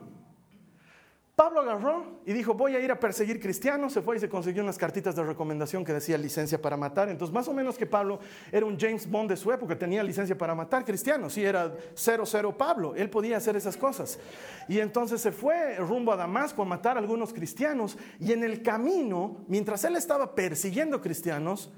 Pablo 1.36 1.60
agarró 1.60 2.22
y 2.24 2.32
dijo, 2.32 2.54
voy 2.54 2.76
a 2.76 2.80
ir 2.80 2.90
a 2.90 2.98
perseguir 2.98 3.38
cristianos, 3.38 3.92
se 3.92 4.00
fue 4.00 4.16
y 4.16 4.20
se 4.20 4.28
consiguió 4.30 4.62
unas 4.62 4.78
cartitas 4.78 5.14
de 5.14 5.22
recomendación 5.22 5.84
que 5.84 5.92
decía 5.92 6.16
licencia 6.16 6.62
para 6.62 6.78
matar. 6.78 7.10
Entonces, 7.10 7.34
más 7.34 7.46
o 7.46 7.52
menos 7.52 7.76
que 7.76 7.84
Pablo 7.84 8.20
era 8.50 8.64
un 8.64 8.80
James 8.80 9.06
Bond 9.06 9.28
de 9.28 9.36
su 9.36 9.52
época, 9.52 9.78
tenía 9.78 10.02
licencia 10.02 10.38
para 10.38 10.54
matar 10.54 10.86
cristianos, 10.86 11.34
sí, 11.34 11.44
era 11.44 11.76
00 11.94 12.56
Pablo, 12.56 12.94
él 12.94 13.10
podía 13.10 13.36
hacer 13.36 13.54
esas 13.54 13.76
cosas. 13.76 14.18
Y 14.66 14.78
entonces 14.78 15.20
se 15.20 15.30
fue 15.30 15.76
rumbo 15.76 16.10
a 16.10 16.16
Damasco 16.16 16.62
a 16.62 16.64
matar 16.64 16.96
a 16.96 17.00
algunos 17.00 17.34
cristianos 17.34 17.98
y 18.18 18.32
en 18.32 18.42
el 18.42 18.62
camino, 18.62 19.44
mientras 19.46 19.84
él 19.84 19.96
estaba 19.96 20.34
persiguiendo 20.34 21.02
cristianos, 21.02 21.70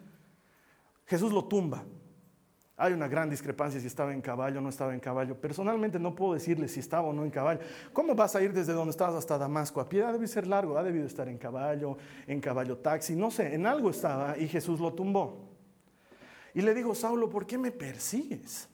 Jesús 1.04 1.32
lo 1.32 1.46
tumba. 1.46 1.84
Hay 2.80 2.92
una 2.92 3.08
gran 3.08 3.28
discrepancia 3.28 3.80
si 3.80 3.88
estaba 3.88 4.14
en 4.14 4.20
caballo 4.20 4.61
o 4.61 4.62
no 4.62 4.68
estaba 4.68 4.94
en 4.94 5.00
caballo. 5.00 5.35
Personalmente 5.35 5.99
no 5.99 6.14
puedo 6.14 6.35
decirle 6.35 6.68
si 6.68 6.78
estaba 6.78 7.08
o 7.08 7.12
no 7.12 7.25
en 7.25 7.30
caballo. 7.30 7.58
¿Cómo 7.92 8.14
vas 8.14 8.37
a 8.37 8.40
ir 8.40 8.52
desde 8.52 8.73
donde 8.73 8.92
estabas 8.92 9.16
hasta 9.16 9.37
Damasco? 9.37 9.80
A 9.80 9.88
pie 9.88 10.06
debe 10.06 10.28
ser 10.28 10.47
largo, 10.47 10.78
ha 10.78 10.85
debido 10.85 11.04
estar 11.04 11.28
en 11.28 11.38
caballo, 11.38 11.99
en 12.28 12.40
caballo 12.40 12.78
taxi, 12.78 13.16
no 13.16 13.32
sé, 13.32 13.52
en 13.52 13.66
algo 13.66 13.90
estaba 13.90 14.38
y 14.38 14.47
Jesús 14.47 14.78
lo 14.78 14.94
tumbó. 14.94 15.49
Y 16.54 16.62
le 16.62 16.73
dijo, 16.73 16.94
Saulo, 16.94 17.28
¿por 17.28 17.47
qué 17.47 17.58
me 17.58 17.73
persigues? 17.73 18.68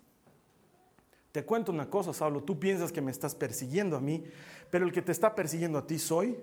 Te 1.32 1.42
cuento 1.42 1.72
una 1.72 1.88
cosa, 1.88 2.12
Saulo, 2.12 2.42
tú 2.42 2.60
piensas 2.60 2.92
que 2.92 3.00
me 3.00 3.10
estás 3.10 3.34
persiguiendo 3.34 3.96
a 3.96 4.00
mí, 4.00 4.22
pero 4.70 4.84
el 4.84 4.92
que 4.92 5.00
te 5.00 5.12
está 5.12 5.34
persiguiendo 5.34 5.78
a 5.78 5.86
ti 5.86 5.98
soy 5.98 6.38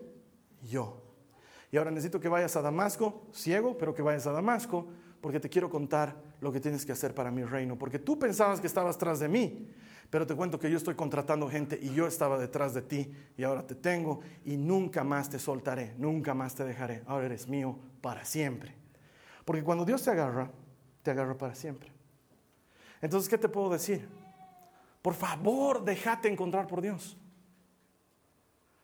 yo. 0.64 1.00
Y 1.72 1.78
ahora 1.78 1.92
necesito 1.92 2.20
que 2.20 2.28
vayas 2.28 2.56
a 2.56 2.62
Damasco, 2.64 3.28
ciego, 3.32 3.78
pero 3.78 3.94
que 3.94 4.02
vayas 4.02 4.26
a 4.26 4.32
Damasco 4.32 4.88
porque 5.22 5.40
te 5.40 5.48
quiero 5.48 5.70
contar 5.70 6.31
lo 6.42 6.52
que 6.52 6.60
tienes 6.60 6.86
que 6.86 6.92
hacer 6.92 7.14
para 7.14 7.32
mi 7.32 7.44
reino, 7.44 7.78
porque 7.78 8.00
tú 8.00 8.20
pensabas 8.20 8.60
que 8.60 8.68
estabas 8.68 8.98
tras 8.98 9.20
de 9.20 9.30
mí, 9.30 9.70
pero 10.10 10.28
te 10.28 10.36
cuento 10.36 10.60
que 10.60 10.70
yo 10.70 10.76
estoy 10.76 10.96
contratando 10.96 11.48
gente 11.48 11.80
y 11.82 11.94
yo 11.94 12.08
estaba 12.08 12.38
detrás 12.38 12.74
de 12.74 12.82
ti 12.82 13.14
y 13.38 13.44
ahora 13.44 13.66
te 13.66 13.76
tengo 13.76 14.20
y 14.44 14.58
nunca 14.58 15.04
más 15.04 15.30
te 15.30 15.40
soltaré, 15.40 15.94
nunca 15.98 16.34
más 16.34 16.56
te 16.56 16.66
dejaré, 16.66 17.04
ahora 17.06 17.28
eres 17.28 17.48
mío 17.48 17.78
para 18.02 18.26
siempre. 18.26 18.76
Porque 19.46 19.64
cuando 19.64 19.86
Dios 19.86 20.04
te 20.04 20.12
agarra, 20.12 20.52
te 21.04 21.12
agarra 21.12 21.38
para 21.38 21.56
siempre. 21.56 21.92
Entonces, 23.02 23.30
¿qué 23.30 23.38
te 23.38 23.48
puedo 23.48 23.70
decir? 23.70 24.08
Por 25.02 25.14
favor, 25.14 25.84
déjate 25.84 26.28
encontrar 26.28 26.68
por 26.68 26.82
Dios. 26.82 27.18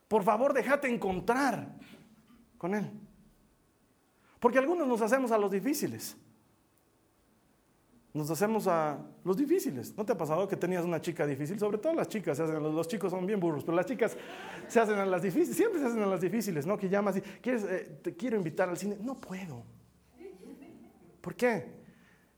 Por 0.07 0.23
favor, 0.23 0.53
déjate 0.53 0.87
encontrar 0.87 1.75
con 2.57 2.73
Él. 2.73 2.89
Porque 4.39 4.59
algunos 4.59 4.87
nos 4.87 5.01
hacemos 5.01 5.31
a 5.31 5.37
los 5.37 5.51
difíciles. 5.51 6.15
Nos 8.17 8.31
hacemos 8.31 8.65
a 8.67 8.97
los 9.23 9.37
difíciles. 9.37 9.95
¿No 9.95 10.03
te 10.03 10.11
ha 10.11 10.17
pasado 10.17 10.47
que 10.47 10.57
tenías 10.57 10.83
una 10.83 10.99
chica 10.99 11.27
difícil? 11.27 11.59
Sobre 11.59 11.77
todo 11.77 11.93
las 11.93 12.09
chicas 12.09 12.35
se 12.35 12.43
hacen, 12.43 12.63
los, 12.63 12.87
chicos 12.87 13.11
son 13.11 13.27
bien 13.27 13.39
burros, 13.39 13.63
pero 13.63 13.77
las 13.77 13.85
chicas 13.85 14.17
se 14.67 14.79
hacen 14.79 14.97
a 14.97 15.05
las 15.05 15.21
difíciles, 15.21 15.55
siempre 15.55 15.79
se 15.79 15.85
hacen 15.85 16.01
a 16.01 16.07
las 16.07 16.19
difíciles, 16.19 16.65
¿no? 16.65 16.77
Que 16.77 16.89
llamas 16.89 17.17
y 17.17 17.21
quieres, 17.21 17.63
eh, 17.65 17.99
te 18.01 18.15
quiero 18.15 18.35
invitar 18.35 18.69
al 18.69 18.77
cine. 18.77 18.97
No 18.99 19.21
puedo. 19.21 19.63
¿Por 21.21 21.35
qué? 21.35 21.77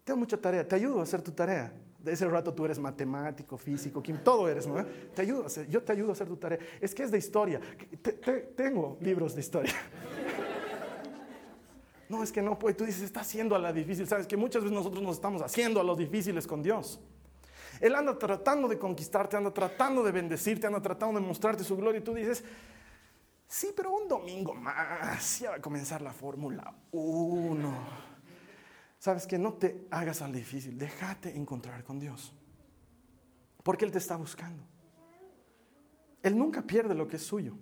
Tengo 0.04 0.20
mucha 0.20 0.36
tarea, 0.36 0.68
te 0.68 0.76
ayudo 0.76 1.00
a 1.00 1.04
hacer 1.04 1.22
tu 1.22 1.32
tarea. 1.32 1.72
De 1.98 2.12
ese 2.12 2.28
rato 2.28 2.54
tú 2.54 2.66
eres 2.66 2.78
matemático, 2.78 3.58
físico, 3.58 4.04
todo 4.22 4.50
eres, 4.50 4.68
¿no? 4.68 4.86
Te 5.16 5.22
ayudo 5.22 5.48
yo 5.70 5.82
te 5.82 5.94
ayudo 5.94 6.10
a 6.10 6.12
hacer 6.12 6.28
tu 6.28 6.36
tarea. 6.36 6.60
Es 6.82 6.94
que 6.94 7.04
es 7.04 7.12
de 7.12 7.18
historia. 7.18 7.62
tengo 8.58 8.98
libros 9.00 9.34
de 9.34 9.42
historia. 9.42 9.74
No, 12.10 12.24
es 12.24 12.32
que 12.32 12.42
no 12.42 12.58
puede. 12.58 12.74
Tú 12.74 12.86
dices, 12.86 13.04
está 13.04 13.22
haciendo 13.22 13.56
a 13.56 13.60
la 13.60 13.72
difícil. 13.72 14.08
Sabes 14.08 14.26
que 14.26 14.36
muchas 14.36 14.64
veces 14.64 14.76
nosotros 14.76 15.02
nos 15.02 15.16
estamos 15.16 15.44
haciendo 15.44 15.80
a 15.80 15.84
los 15.84 15.98
difíciles 15.98 16.48
con 16.48 16.64
Dios. 16.64 17.00
Él 17.80 17.96
anda 17.96 18.18
tratando 18.18 18.68
de 18.68 18.80
conquistarte, 18.80 19.38
anda 19.38 19.54
tratando 19.54 20.04
de 20.04 20.12
bendecirte, 20.12 20.66
anda 20.68 20.82
tratando 20.82 21.20
de 21.20 21.26
mostrarte 21.26 21.64
su 21.64 21.78
gloria. 21.78 22.00
Y 22.00 22.04
tú 22.04 22.16
dices, 22.16 22.44
sí, 23.48 23.70
pero 23.76 23.92
un 23.92 24.08
domingo 24.08 24.56
más, 24.56 25.40
ya 25.40 25.52
va 25.52 25.56
a 25.58 25.62
comenzar 25.62 26.02
la 26.02 26.12
Fórmula 26.12 26.74
1. 26.92 27.78
Sabes 28.98 29.28
que 29.28 29.38
no 29.38 29.54
te 29.54 29.88
hagas 29.92 30.24
al 30.24 30.34
difícil, 30.34 30.78
déjate 30.78 31.38
encontrar 31.38 31.84
con 31.84 32.00
Dios. 32.00 32.34
Porque 33.64 33.86
Él 33.86 33.92
te 33.92 34.00
está 34.00 34.16
buscando. 34.16 34.64
Él 36.24 36.36
nunca 36.36 36.64
pierde 36.64 36.96
lo 36.96 37.08
que 37.08 37.18
es 37.18 37.24
suyo. 37.24 37.56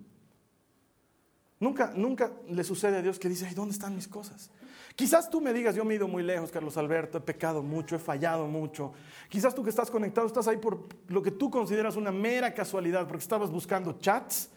Nunca, 1.60 1.92
nunca 1.94 2.32
le 2.48 2.62
sucede 2.62 2.98
a 2.98 3.02
Dios 3.02 3.18
que 3.18 3.28
dice, 3.28 3.46
ay, 3.46 3.54
¿dónde 3.54 3.72
están 3.72 3.94
mis 3.94 4.06
cosas? 4.06 4.50
Quizás 4.94 5.30
tú 5.30 5.40
me 5.40 5.52
digas, 5.52 5.74
yo 5.74 5.84
me 5.84 5.94
he 5.94 5.96
ido 5.96 6.08
muy 6.08 6.22
lejos, 6.22 6.50
Carlos 6.50 6.76
Alberto, 6.76 7.18
he 7.18 7.20
pecado 7.20 7.62
mucho, 7.62 7.96
he 7.96 7.98
fallado 7.98 8.46
mucho. 8.46 8.92
Quizás 9.28 9.54
tú 9.54 9.62
que 9.62 9.70
estás 9.70 9.90
conectado 9.90 10.26
estás 10.26 10.48
ahí 10.48 10.56
por 10.56 10.88
lo 11.08 11.22
que 11.22 11.30
tú 11.30 11.50
consideras 11.50 11.96
una 11.96 12.10
mera 12.10 12.52
casualidad, 12.54 13.06
porque 13.06 13.22
estabas 13.22 13.50
buscando 13.50 13.98
chats 14.00 14.50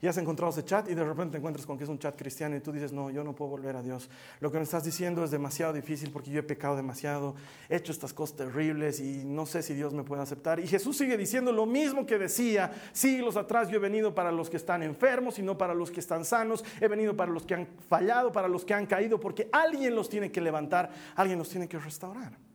y 0.00 0.06
has 0.06 0.16
encontrado 0.18 0.52
ese 0.52 0.64
chat 0.64 0.88
y 0.88 0.94
de 0.94 1.04
repente 1.04 1.32
te 1.32 1.38
encuentras 1.38 1.66
con 1.66 1.76
que 1.76 1.84
es 1.84 1.90
un 1.90 1.98
chat 1.98 2.16
cristiano 2.16 2.56
y 2.56 2.60
tú 2.60 2.72
dices, 2.72 2.92
no, 2.92 3.10
yo 3.10 3.24
no 3.24 3.34
puedo 3.34 3.50
volver 3.50 3.76
a 3.76 3.82
Dios. 3.82 4.08
Lo 4.40 4.50
que 4.50 4.58
me 4.58 4.64
estás 4.64 4.84
diciendo 4.84 5.24
es 5.24 5.30
demasiado 5.30 5.72
difícil 5.72 6.10
porque 6.10 6.30
yo 6.30 6.40
he 6.40 6.42
pecado 6.42 6.76
demasiado, 6.76 7.34
he 7.68 7.76
hecho 7.76 7.92
estas 7.92 8.12
cosas 8.12 8.36
terribles 8.36 9.00
y 9.00 9.24
no 9.24 9.46
sé 9.46 9.62
si 9.62 9.74
Dios 9.74 9.92
me 9.94 10.04
puede 10.04 10.22
aceptar. 10.22 10.60
Y 10.60 10.66
Jesús 10.66 10.96
sigue 10.96 11.16
diciendo 11.16 11.52
lo 11.52 11.66
mismo 11.66 12.06
que 12.06 12.18
decía 12.18 12.72
siglos 12.92 13.36
atrás, 13.36 13.68
yo 13.68 13.76
he 13.76 13.80
venido 13.80 14.14
para 14.14 14.30
los 14.30 14.50
que 14.50 14.56
están 14.56 14.82
enfermos 14.82 15.38
y 15.38 15.42
no 15.42 15.58
para 15.58 15.74
los 15.74 15.90
que 15.90 16.00
están 16.00 16.24
sanos, 16.24 16.64
he 16.80 16.88
venido 16.88 17.16
para 17.16 17.32
los 17.32 17.44
que 17.44 17.54
han 17.54 17.66
fallado, 17.88 18.32
para 18.32 18.48
los 18.48 18.64
que 18.64 18.74
han 18.74 18.86
caído, 18.86 19.18
porque 19.18 19.48
alguien 19.52 19.94
los 19.94 20.08
tiene 20.08 20.30
que 20.30 20.40
levantar, 20.40 20.90
alguien 21.16 21.38
los 21.38 21.48
tiene 21.48 21.68
que 21.68 21.78
restaurar. 21.78 22.47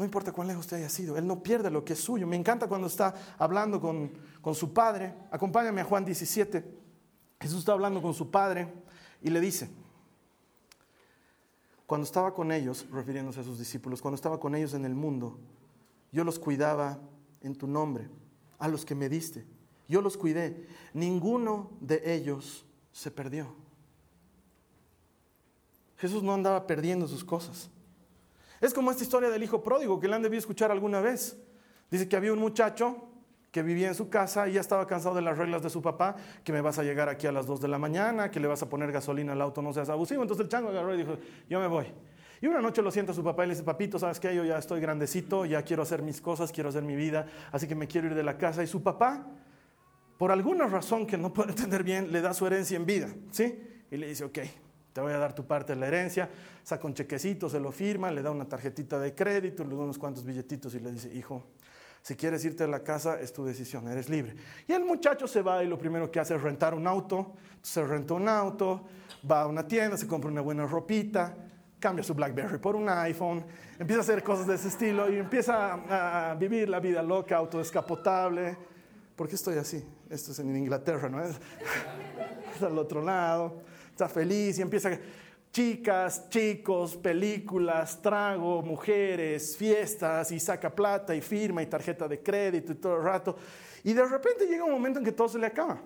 No 0.00 0.06
importa 0.06 0.32
cuán 0.32 0.48
lejos 0.48 0.66
te 0.66 0.76
haya 0.76 0.88
sido, 0.88 1.18
Él 1.18 1.26
no 1.26 1.42
pierde 1.42 1.70
lo 1.70 1.84
que 1.84 1.92
es 1.92 2.00
suyo. 2.00 2.26
Me 2.26 2.34
encanta 2.34 2.66
cuando 2.66 2.86
está 2.86 3.14
hablando 3.36 3.82
con, 3.82 4.10
con 4.40 4.54
su 4.54 4.72
padre. 4.72 5.14
Acompáñame 5.30 5.82
a 5.82 5.84
Juan 5.84 6.06
17. 6.06 6.64
Jesús 7.38 7.58
está 7.58 7.72
hablando 7.72 8.00
con 8.00 8.14
su 8.14 8.30
padre 8.30 8.72
y 9.20 9.28
le 9.28 9.38
dice, 9.42 9.68
cuando 11.86 12.06
estaba 12.06 12.32
con 12.32 12.50
ellos, 12.50 12.86
refiriéndose 12.90 13.40
a 13.40 13.44
sus 13.44 13.58
discípulos, 13.58 14.00
cuando 14.00 14.14
estaba 14.14 14.40
con 14.40 14.54
ellos 14.54 14.72
en 14.72 14.86
el 14.86 14.94
mundo, 14.94 15.38
yo 16.12 16.24
los 16.24 16.38
cuidaba 16.38 16.98
en 17.42 17.54
tu 17.54 17.66
nombre, 17.66 18.08
a 18.58 18.68
los 18.68 18.86
que 18.86 18.94
me 18.94 19.10
diste. 19.10 19.44
Yo 19.86 20.00
los 20.00 20.16
cuidé. 20.16 20.66
Ninguno 20.94 21.72
de 21.78 22.14
ellos 22.14 22.64
se 22.90 23.10
perdió. 23.10 23.54
Jesús 25.98 26.22
no 26.22 26.32
andaba 26.32 26.66
perdiendo 26.66 27.06
sus 27.06 27.22
cosas. 27.22 27.68
Es 28.60 28.74
como 28.74 28.90
esta 28.90 29.02
historia 29.02 29.30
del 29.30 29.42
hijo 29.42 29.62
pródigo 29.62 29.98
que 29.98 30.08
le 30.08 30.14
han 30.14 30.22
debido 30.22 30.38
escuchar 30.38 30.70
alguna 30.70 31.00
vez. 31.00 31.40
Dice 31.90 32.08
que 32.08 32.16
había 32.16 32.32
un 32.32 32.38
muchacho 32.38 33.08
que 33.50 33.62
vivía 33.62 33.88
en 33.88 33.94
su 33.94 34.08
casa 34.08 34.48
y 34.48 34.52
ya 34.52 34.60
estaba 34.60 34.86
cansado 34.86 35.14
de 35.14 35.22
las 35.22 35.36
reglas 35.36 35.62
de 35.62 35.70
su 35.70 35.82
papá, 35.82 36.14
que 36.44 36.52
me 36.52 36.60
vas 36.60 36.78
a 36.78 36.84
llegar 36.84 37.08
aquí 37.08 37.26
a 37.26 37.32
las 37.32 37.46
2 37.46 37.60
de 37.60 37.68
la 37.68 37.78
mañana, 37.78 38.30
que 38.30 38.38
le 38.38 38.46
vas 38.46 38.62
a 38.62 38.68
poner 38.68 38.92
gasolina 38.92 39.32
al 39.32 39.40
auto, 39.40 39.60
no 39.60 39.72
seas 39.72 39.88
abusivo. 39.88 40.22
Entonces 40.22 40.44
el 40.44 40.50
chango 40.50 40.68
agarró 40.68 40.94
y 40.94 40.98
dijo, 40.98 41.18
yo 41.48 41.58
me 41.58 41.66
voy. 41.66 41.86
Y 42.42 42.46
una 42.46 42.60
noche 42.60 42.80
lo 42.80 42.90
sienta 42.90 43.12
su 43.12 43.24
papá 43.24 43.44
y 43.44 43.48
le 43.48 43.54
dice, 43.54 43.64
papito, 43.64 43.98
¿sabes 43.98 44.20
qué? 44.20 44.34
Yo 44.34 44.44
ya 44.44 44.56
estoy 44.56 44.80
grandecito, 44.80 45.44
ya 45.44 45.62
quiero 45.62 45.82
hacer 45.82 46.02
mis 46.02 46.20
cosas, 46.20 46.52
quiero 46.52 46.68
hacer 46.68 46.82
mi 46.82 46.96
vida, 46.96 47.26
así 47.52 47.66
que 47.66 47.74
me 47.74 47.86
quiero 47.86 48.06
ir 48.06 48.14
de 48.14 48.22
la 48.22 48.38
casa. 48.38 48.62
Y 48.62 48.66
su 48.66 48.82
papá, 48.82 49.26
por 50.16 50.30
alguna 50.30 50.66
razón 50.66 51.06
que 51.06 51.18
no 51.18 51.32
puedo 51.32 51.50
entender 51.50 51.82
bien, 51.82 52.12
le 52.12 52.20
da 52.20 52.32
su 52.32 52.46
herencia 52.46 52.76
en 52.76 52.86
vida, 52.86 53.08
¿sí? 53.30 53.62
Y 53.90 53.96
le 53.96 54.06
dice, 54.06 54.24
ok, 54.24 54.38
te 54.92 55.00
voy 55.00 55.12
a 55.12 55.18
dar 55.18 55.34
tu 55.34 55.46
parte 55.46 55.74
de 55.74 55.80
la 55.80 55.86
herencia, 55.86 56.28
saca 56.62 56.86
un 56.86 56.94
chequecito, 56.94 57.48
se 57.48 57.60
lo 57.60 57.70
firma, 57.70 58.10
le 58.10 58.22
da 58.22 58.30
una 58.30 58.44
tarjetita 58.44 58.98
de 58.98 59.14
crédito, 59.14 59.64
le 59.64 59.76
da 59.76 59.82
unos 59.82 59.98
cuantos 59.98 60.24
billetitos 60.24 60.74
y 60.74 60.80
le 60.80 60.92
dice, 60.92 61.12
hijo, 61.14 61.44
si 62.02 62.16
quieres 62.16 62.44
irte 62.44 62.64
a 62.64 62.66
la 62.66 62.82
casa 62.82 63.20
es 63.20 63.32
tu 63.32 63.44
decisión, 63.44 63.86
eres 63.88 64.08
libre. 64.08 64.34
Y 64.66 64.72
el 64.72 64.84
muchacho 64.84 65.28
se 65.28 65.42
va 65.42 65.62
y 65.62 65.68
lo 65.68 65.78
primero 65.78 66.10
que 66.10 66.18
hace 66.18 66.34
es 66.34 66.42
rentar 66.42 66.74
un 66.74 66.86
auto, 66.86 67.34
se 67.62 67.84
renta 67.84 68.14
un 68.14 68.28
auto, 68.28 68.86
va 69.30 69.42
a 69.42 69.46
una 69.46 69.66
tienda, 69.66 69.96
se 69.96 70.06
compra 70.06 70.30
una 70.30 70.40
buena 70.40 70.66
ropita, 70.66 71.36
cambia 71.78 72.02
su 72.02 72.14
BlackBerry 72.14 72.58
por 72.58 72.74
un 72.74 72.88
iPhone, 72.88 73.44
empieza 73.78 74.00
a 74.00 74.02
hacer 74.02 74.22
cosas 74.22 74.46
de 74.46 74.54
ese 74.54 74.68
estilo 74.68 75.10
y 75.10 75.18
empieza 75.18 76.30
a 76.30 76.34
vivir 76.34 76.68
la 76.68 76.80
vida 76.80 77.02
loca, 77.02 77.36
autodescapotable. 77.36 78.56
¿Por 79.14 79.28
qué 79.28 79.34
estoy 79.34 79.58
así? 79.58 79.84
Esto 80.08 80.32
es 80.32 80.38
en 80.38 80.56
Inglaterra, 80.56 81.08
¿no 81.08 81.22
es? 81.22 81.36
al 82.62 82.76
otro 82.76 83.02
lado 83.02 83.62
está 84.00 84.08
feliz 84.08 84.58
y 84.58 84.62
empieza 84.62 84.98
chicas, 85.52 86.30
chicos, 86.30 86.96
películas, 86.96 88.00
trago, 88.00 88.62
mujeres, 88.62 89.56
fiestas 89.58 90.32
y 90.32 90.40
saca 90.40 90.74
plata 90.74 91.14
y 91.14 91.20
firma 91.20 91.62
y 91.62 91.66
tarjeta 91.66 92.08
de 92.08 92.22
crédito 92.22 92.72
y 92.72 92.76
todo 92.76 92.96
el 92.96 93.02
rato. 93.02 93.36
Y 93.84 93.92
de 93.92 94.06
repente 94.06 94.46
llega 94.46 94.64
un 94.64 94.72
momento 94.72 94.98
en 94.98 95.04
que 95.04 95.12
todo 95.12 95.28
se 95.28 95.38
le 95.38 95.46
acaba. 95.46 95.78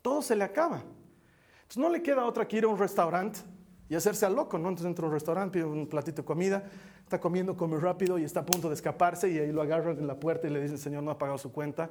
Todo 0.00 0.22
se 0.22 0.34
le 0.34 0.44
acaba. 0.44 0.76
Entonces 0.76 1.76
no 1.76 1.90
le 1.90 2.02
queda 2.02 2.24
otra 2.24 2.48
que 2.48 2.56
ir 2.56 2.64
a 2.64 2.68
un 2.68 2.78
restaurante 2.78 3.40
y 3.90 3.94
hacerse 3.94 4.24
al 4.24 4.34
loco, 4.34 4.58
¿no? 4.58 4.70
Entonces 4.70 4.86
entra 4.86 5.04
a 5.04 5.08
un 5.08 5.14
restaurante, 5.14 5.58
pide 5.58 5.64
un 5.66 5.86
platito 5.86 6.22
de 6.22 6.26
comida, 6.26 6.64
está 7.02 7.20
comiendo, 7.20 7.54
come 7.54 7.78
rápido 7.78 8.18
y 8.18 8.24
está 8.24 8.40
a 8.40 8.46
punto 8.46 8.68
de 8.68 8.76
escaparse 8.76 9.28
y 9.28 9.38
ahí 9.38 9.52
lo 9.52 9.60
agarran 9.60 9.98
en 9.98 10.06
la 10.06 10.18
puerta 10.18 10.46
y 10.46 10.50
le 10.50 10.62
dice, 10.62 10.74
el 10.74 10.80
señor 10.80 11.02
no 11.02 11.10
ha 11.10 11.18
pagado 11.18 11.36
su 11.36 11.52
cuenta. 11.52 11.90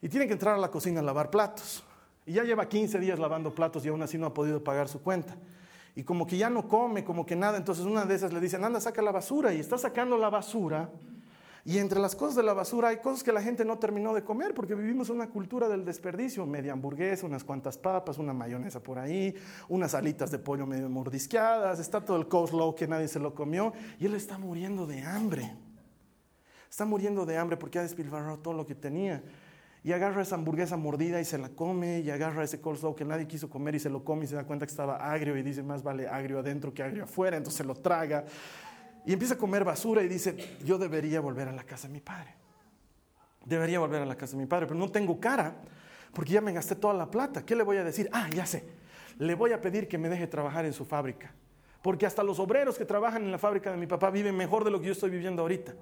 Y 0.00 0.08
tiene 0.08 0.26
que 0.26 0.32
entrar 0.32 0.54
a 0.54 0.58
la 0.58 0.70
cocina 0.70 1.00
a 1.00 1.02
lavar 1.02 1.30
platos. 1.30 1.84
Y 2.26 2.32
ya 2.32 2.42
lleva 2.42 2.68
15 2.68 2.98
días 2.98 3.20
lavando 3.20 3.54
platos 3.54 3.86
y 3.86 3.88
aún 3.88 4.02
así 4.02 4.18
no 4.18 4.26
ha 4.26 4.34
podido 4.34 4.62
pagar 4.62 4.88
su 4.88 5.00
cuenta. 5.00 5.36
Y 5.94 6.02
como 6.02 6.26
que 6.26 6.36
ya 6.36 6.50
no 6.50 6.68
come, 6.68 7.04
como 7.04 7.24
que 7.24 7.36
nada. 7.36 7.56
Entonces 7.56 7.86
una 7.86 8.04
de 8.04 8.16
esas 8.16 8.32
le 8.32 8.40
dicen, 8.40 8.64
anda, 8.64 8.80
saca 8.80 9.00
la 9.00 9.12
basura. 9.12 9.54
Y 9.54 9.60
está 9.60 9.78
sacando 9.78 10.18
la 10.18 10.28
basura. 10.28 10.90
Y 11.64 11.78
entre 11.78 12.00
las 12.00 12.14
cosas 12.14 12.36
de 12.36 12.42
la 12.42 12.52
basura 12.52 12.88
hay 12.88 12.98
cosas 12.98 13.22
que 13.22 13.32
la 13.32 13.42
gente 13.42 13.64
no 13.64 13.78
terminó 13.78 14.12
de 14.12 14.22
comer 14.22 14.54
porque 14.54 14.74
vivimos 14.74 15.08
una 15.08 15.28
cultura 15.28 15.68
del 15.68 15.84
desperdicio. 15.84 16.44
Media 16.46 16.72
hamburguesa, 16.72 17.26
unas 17.26 17.44
cuantas 17.44 17.78
papas, 17.78 18.18
una 18.18 18.32
mayonesa 18.32 18.80
por 18.82 18.98
ahí, 18.98 19.34
unas 19.68 19.94
alitas 19.94 20.30
de 20.32 20.38
pollo 20.38 20.66
medio 20.66 20.88
mordisqueadas. 20.88 21.78
Está 21.78 22.04
todo 22.04 22.16
el 22.16 22.26
coleslaw 22.26 22.74
que 22.74 22.88
nadie 22.88 23.06
se 23.06 23.20
lo 23.20 23.34
comió. 23.34 23.72
Y 24.00 24.06
él 24.06 24.14
está 24.14 24.36
muriendo 24.36 24.86
de 24.86 25.00
hambre. 25.02 25.56
Está 26.68 26.84
muriendo 26.84 27.24
de 27.24 27.38
hambre 27.38 27.56
porque 27.56 27.78
ha 27.78 27.82
despilfarrado 27.82 28.38
todo 28.40 28.52
lo 28.52 28.66
que 28.66 28.74
tenía 28.74 29.22
y 29.86 29.92
agarra 29.92 30.22
esa 30.22 30.34
hamburguesa 30.34 30.76
mordida 30.76 31.20
y 31.20 31.24
se 31.24 31.38
la 31.38 31.48
come, 31.48 32.00
y 32.00 32.10
agarra 32.10 32.42
ese 32.42 32.60
coleslaw 32.60 32.96
que 32.96 33.04
nadie 33.04 33.28
quiso 33.28 33.48
comer 33.48 33.76
y 33.76 33.78
se 33.78 33.88
lo 33.88 34.02
come 34.02 34.24
y 34.24 34.26
se 34.26 34.34
da 34.34 34.42
cuenta 34.42 34.66
que 34.66 34.70
estaba 34.72 34.96
agrio 34.96 35.36
y 35.36 35.44
dice, 35.44 35.62
más 35.62 35.84
vale 35.84 36.08
agrio 36.08 36.40
adentro 36.40 36.74
que 36.74 36.82
agrio 36.82 37.04
afuera, 37.04 37.36
entonces 37.36 37.58
se 37.58 37.62
lo 37.62 37.76
traga. 37.76 38.24
Y 39.04 39.12
empieza 39.12 39.34
a 39.34 39.38
comer 39.38 39.62
basura 39.62 40.02
y 40.02 40.08
dice, 40.08 40.56
yo 40.64 40.76
debería 40.76 41.20
volver 41.20 41.46
a 41.46 41.52
la 41.52 41.62
casa 41.62 41.86
de 41.86 41.92
mi 41.92 42.00
padre. 42.00 42.34
Debería 43.44 43.78
volver 43.78 44.02
a 44.02 44.06
la 44.06 44.16
casa 44.16 44.32
de 44.32 44.42
mi 44.42 44.46
padre, 44.46 44.66
pero 44.66 44.76
no 44.76 44.90
tengo 44.90 45.20
cara 45.20 45.54
porque 46.12 46.32
ya 46.32 46.40
me 46.40 46.52
gasté 46.52 46.74
toda 46.74 46.92
la 46.92 47.08
plata. 47.08 47.46
¿Qué 47.46 47.54
le 47.54 47.62
voy 47.62 47.76
a 47.76 47.84
decir? 47.84 48.10
Ah, 48.12 48.28
ya 48.34 48.44
sé. 48.44 48.64
Le 49.18 49.36
voy 49.36 49.52
a 49.52 49.60
pedir 49.60 49.86
que 49.86 49.98
me 49.98 50.08
deje 50.08 50.26
trabajar 50.26 50.64
en 50.64 50.72
su 50.72 50.84
fábrica. 50.84 51.32
Porque 51.80 52.06
hasta 52.06 52.24
los 52.24 52.40
obreros 52.40 52.76
que 52.76 52.86
trabajan 52.86 53.22
en 53.22 53.30
la 53.30 53.38
fábrica 53.38 53.70
de 53.70 53.76
mi 53.76 53.86
papá 53.86 54.10
viven 54.10 54.36
mejor 54.36 54.64
de 54.64 54.72
lo 54.72 54.80
que 54.80 54.86
yo 54.86 54.92
estoy 54.94 55.10
viviendo 55.10 55.42
ahorita 55.42 55.74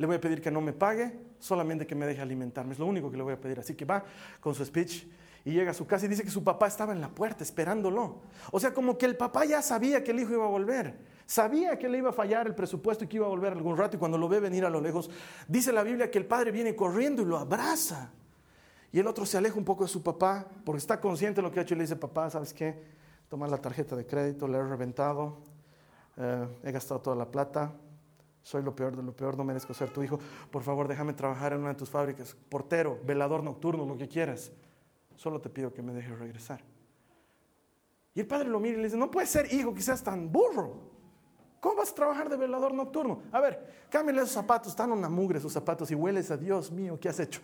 le 0.00 0.06
voy 0.06 0.16
a 0.16 0.20
pedir 0.20 0.40
que 0.40 0.50
no 0.50 0.62
me 0.62 0.72
pague, 0.72 1.12
solamente 1.38 1.86
que 1.86 1.94
me 1.94 2.06
deje 2.06 2.22
alimentarme. 2.22 2.72
Es 2.72 2.78
lo 2.78 2.86
único 2.86 3.10
que 3.10 3.18
le 3.18 3.22
voy 3.22 3.34
a 3.34 3.38
pedir. 3.38 3.60
Así 3.60 3.74
que 3.74 3.84
va 3.84 4.02
con 4.40 4.54
su 4.54 4.64
speech 4.64 5.04
y 5.44 5.52
llega 5.52 5.72
a 5.72 5.74
su 5.74 5.86
casa 5.86 6.06
y 6.06 6.08
dice 6.08 6.24
que 6.24 6.30
su 6.30 6.42
papá 6.42 6.68
estaba 6.68 6.94
en 6.94 7.02
la 7.02 7.10
puerta 7.10 7.44
esperándolo. 7.44 8.22
O 8.50 8.58
sea, 8.58 8.72
como 8.72 8.96
que 8.96 9.04
el 9.04 9.18
papá 9.18 9.44
ya 9.44 9.60
sabía 9.60 10.02
que 10.02 10.12
el 10.12 10.20
hijo 10.20 10.32
iba 10.32 10.46
a 10.46 10.48
volver. 10.48 10.96
Sabía 11.26 11.78
que 11.78 11.86
le 11.86 11.98
iba 11.98 12.08
a 12.08 12.12
fallar 12.14 12.46
el 12.46 12.54
presupuesto 12.54 13.04
y 13.04 13.08
que 13.08 13.18
iba 13.18 13.26
a 13.26 13.28
volver 13.28 13.52
algún 13.52 13.76
rato. 13.76 13.98
Y 13.98 13.98
cuando 13.98 14.16
lo 14.16 14.26
ve 14.26 14.40
venir 14.40 14.64
a 14.64 14.70
lo 14.70 14.80
lejos, 14.80 15.10
dice 15.46 15.70
la 15.70 15.82
Biblia 15.82 16.10
que 16.10 16.16
el 16.16 16.24
padre 16.24 16.50
viene 16.50 16.74
corriendo 16.74 17.20
y 17.20 17.26
lo 17.26 17.36
abraza. 17.36 18.10
Y 18.92 19.00
el 19.00 19.06
otro 19.06 19.26
se 19.26 19.36
aleja 19.36 19.58
un 19.58 19.66
poco 19.66 19.84
de 19.84 19.90
su 19.90 20.02
papá 20.02 20.46
porque 20.64 20.78
está 20.78 20.98
consciente 20.98 21.42
de 21.42 21.46
lo 21.46 21.52
que 21.52 21.60
ha 21.60 21.62
hecho 21.62 21.74
y 21.74 21.76
le 21.76 21.84
dice, 21.84 21.96
papá, 21.96 22.30
¿sabes 22.30 22.54
qué? 22.54 22.82
Toma 23.28 23.46
la 23.46 23.58
tarjeta 23.58 23.96
de 23.96 24.06
crédito, 24.06 24.48
le 24.48 24.56
he 24.56 24.62
reventado, 24.62 25.36
eh, 26.16 26.48
he 26.64 26.72
gastado 26.72 27.00
toda 27.02 27.16
la 27.16 27.30
plata, 27.30 27.70
soy 28.42 28.62
lo 28.62 28.74
peor 28.74 28.96
de 28.96 29.02
lo 29.02 29.12
peor, 29.12 29.36
no 29.36 29.44
merezco 29.44 29.74
ser 29.74 29.90
tu 29.90 30.02
hijo, 30.02 30.18
por 30.50 30.62
favor 30.62 30.88
déjame 30.88 31.12
trabajar 31.12 31.52
en 31.52 31.60
una 31.60 31.70
de 31.70 31.74
tus 31.74 31.90
fábricas, 31.90 32.36
portero, 32.48 32.98
velador 33.04 33.42
nocturno, 33.42 33.84
lo 33.84 33.96
que 33.96 34.08
quieras, 34.08 34.52
solo 35.16 35.40
te 35.40 35.50
pido 35.50 35.72
que 35.72 35.82
me 35.82 35.92
dejes 35.92 36.18
regresar. 36.18 36.62
Y 38.14 38.20
el 38.20 38.26
padre 38.26 38.48
lo 38.48 38.58
mira 38.58 38.74
y 38.74 38.78
le 38.78 38.84
dice, 38.84 38.96
no 38.96 39.10
puede 39.10 39.26
ser 39.26 39.52
hijo 39.52 39.72
que 39.72 39.82
seas 39.82 40.02
tan 40.02 40.30
burro. 40.32 40.90
¿Cómo 41.60 41.76
vas 41.76 41.92
a 41.92 41.94
trabajar 41.94 42.30
de 42.30 42.38
velador 42.38 42.72
nocturno? 42.72 43.22
A 43.30 43.38
ver, 43.38 43.86
cámbiale 43.90 44.22
esos 44.22 44.32
zapatos, 44.32 44.68
están 44.68 44.92
una 44.92 45.10
mugre 45.10 45.38
esos 45.38 45.52
zapatos 45.52 45.90
y 45.90 45.94
hueles 45.94 46.30
a 46.30 46.36
Dios 46.38 46.72
mío, 46.72 46.98
¿qué 46.98 47.10
has 47.10 47.20
hecho? 47.20 47.40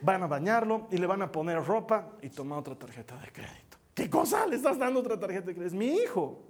Van 0.00 0.22
a 0.22 0.26
bañarlo 0.26 0.88
y 0.90 0.96
le 0.96 1.06
van 1.06 1.20
a 1.20 1.30
poner 1.30 1.62
ropa 1.62 2.12
y 2.22 2.30
toma 2.30 2.56
otra 2.56 2.74
tarjeta 2.74 3.16
de 3.18 3.30
crédito. 3.30 3.76
¿Qué 3.94 4.08
cosa? 4.08 4.46
Le 4.46 4.56
estás 4.56 4.78
dando 4.78 5.00
otra 5.00 5.18
tarjeta 5.18 5.46
de 5.48 5.54
crédito. 5.54 5.66
Es 5.66 5.74
mi 5.74 5.96
hijo. 5.96 6.42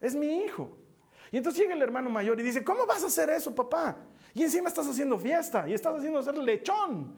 Es 0.00 0.14
mi 0.14 0.44
hijo. 0.44 0.85
Y 1.36 1.38
entonces 1.38 1.60
llega 1.60 1.74
el 1.74 1.82
hermano 1.82 2.08
mayor 2.08 2.40
y 2.40 2.42
dice, 2.42 2.64
¿cómo 2.64 2.86
vas 2.86 3.04
a 3.04 3.08
hacer 3.08 3.28
eso, 3.28 3.54
papá? 3.54 3.94
Y 4.32 4.42
encima 4.42 4.70
estás 4.70 4.88
haciendo 4.88 5.18
fiesta 5.18 5.68
y 5.68 5.74
estás 5.74 5.98
haciendo 5.98 6.18
hacer 6.18 6.34
lechón. 6.38 7.12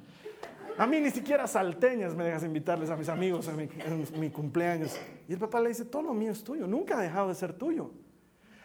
A 0.77 0.89
mí 0.89 1.01
ni 1.01 1.13
siquiera 1.13 1.47
salteñas 1.47 2.17
me 2.17 2.25
dejas 2.25 2.43
invitarles 2.43 2.91
a 2.91 2.97
mis 2.97 3.09
amigos 3.09 3.47
a 3.47 3.53
mi, 3.53 4.31
cumpleaños. 4.31 4.99
Y 5.29 5.35
el 5.35 5.39
papá 5.39 5.61
le 5.61 5.69
dice, 5.69 5.85
todo 5.85 6.03
lo 6.03 6.15
mío 6.15 6.33
es 6.33 6.43
tuyo, 6.43 6.67
nunca 6.67 6.99
ha 6.99 7.03
dejado 7.03 7.29
de 7.29 7.37
ser 7.37 7.53
tuyo. 7.53 7.93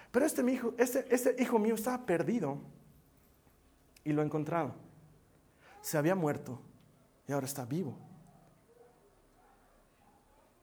Pero 0.10 0.26
este, 0.26 0.42
hijo, 0.52 0.74
este, 0.80 1.06
este 1.14 1.36
hijo 1.38 1.60
mío 1.60 1.76
estaba 1.76 2.04
perdido 2.04 2.58
y 4.04 4.12
lo 4.12 4.24
he 4.24 4.26
encontrado. 4.26 4.74
Se 5.82 6.00
había 6.00 6.16
muerto 6.16 6.60
y 7.28 7.32
ahora 7.32 7.46
está 7.46 7.64
vivo. 7.64 7.96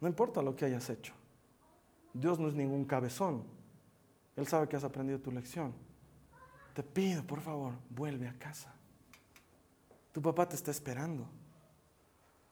No 0.01 0.09
importa 0.09 0.43
lo 0.43 0.57
que 0.57 0.65
hayas 0.65 0.91
hecho. 0.91 1.15
Dios 2.13 2.41
no 2.41 2.49
es 2.49 2.55
ningún 2.55 2.85
cabezón. 2.85 3.60
Él 4.41 4.49
sabe 4.49 4.67
que 4.69 4.77
has 4.77 4.85
aprendido 4.85 5.19
tu 5.21 5.31
lección. 5.31 5.75
Te 6.73 6.83
pido, 6.83 7.23
por 7.23 7.43
favor, 7.43 7.75
vuelve 7.91 8.27
a 8.27 8.33
casa. 8.33 8.75
Tu 10.13 10.23
papá 10.23 10.49
te 10.49 10.57
está 10.57 10.71
esperando. 10.71 11.29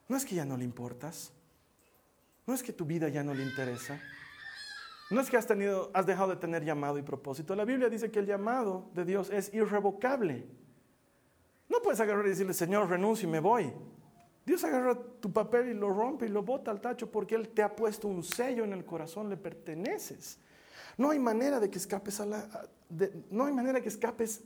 No 0.07 0.15
es 0.15 0.27
que 0.27 0.35
ya 0.35 0.45
no 0.45 0.59
le 0.59 0.65
importas. 0.65 1.33
No 2.47 2.53
es 2.53 2.63
que 2.63 2.75
tu 2.75 2.85
vida 2.85 3.09
ya 3.09 3.25
no 3.25 3.33
le 3.33 3.43
interesa. 3.43 3.99
No 5.11 5.23
es 5.23 5.31
que 5.31 5.39
has, 5.39 5.47
tenido, 5.47 5.91
has 5.95 6.05
dejado 6.05 6.29
de 6.29 6.37
tener 6.37 6.63
llamado 6.63 6.99
y 6.99 7.03
propósito. 7.03 7.57
La 7.57 7.65
Biblia 7.65 7.89
dice 7.89 8.11
que 8.11 8.19
el 8.19 8.27
llamado 8.27 8.91
de 8.93 9.07
Dios 9.07 9.31
es 9.31 9.53
irrevocable. 9.55 10.47
No 11.71 11.81
puedes 11.81 12.01
agarrar 12.01 12.27
y 12.27 12.31
decirle, 12.31 12.53
Señor, 12.53 12.91
renuncio 12.91 13.27
y 13.27 13.33
me 13.33 13.41
voy. 13.41 13.73
Dios 14.45 14.63
agarra 14.63 14.95
tu 15.21 15.33
papel 15.33 15.71
y 15.71 15.75
lo 15.75 15.89
rompe 15.89 16.27
y 16.27 16.29
lo 16.29 16.43
bota 16.43 16.71
al 16.71 16.83
tacho 16.83 17.11
porque 17.11 17.35
Él 17.35 17.49
te 17.49 17.63
ha 17.63 17.75
puesto 17.75 18.09
un 18.09 18.23
sello 18.23 18.65
en 18.65 18.75
el 18.75 18.85
corazón, 18.85 19.31
le 19.31 19.39
perteneces. 19.39 20.39
No 20.99 21.11
hay 21.11 21.21
manera 21.21 21.61
de 21.61 21.71
que 21.71 21.79
escapes 21.79 22.21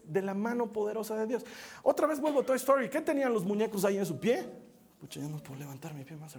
de 0.05 0.23
la 0.23 0.35
mano 0.35 0.71
poderosa 0.71 1.17
de 1.17 1.27
Dios. 1.27 1.45
Otra 1.83 2.07
vez 2.07 2.21
vuelvo 2.21 2.41
a 2.41 2.45
Toy 2.45 2.57
Story. 2.57 2.91
¿Qué 2.91 3.01
tenían 3.01 3.33
los 3.33 3.45
muñecos 3.45 3.85
ahí 3.87 3.97
en 3.97 4.05
su 4.05 4.21
pie? 4.21 4.45
Pucha, 5.01 5.19
ya 5.19 5.29
no 5.29 5.39
puedo 5.39 5.59
levantar 5.59 5.95
mi 5.95 6.05
pie 6.05 6.17
más. 6.17 6.37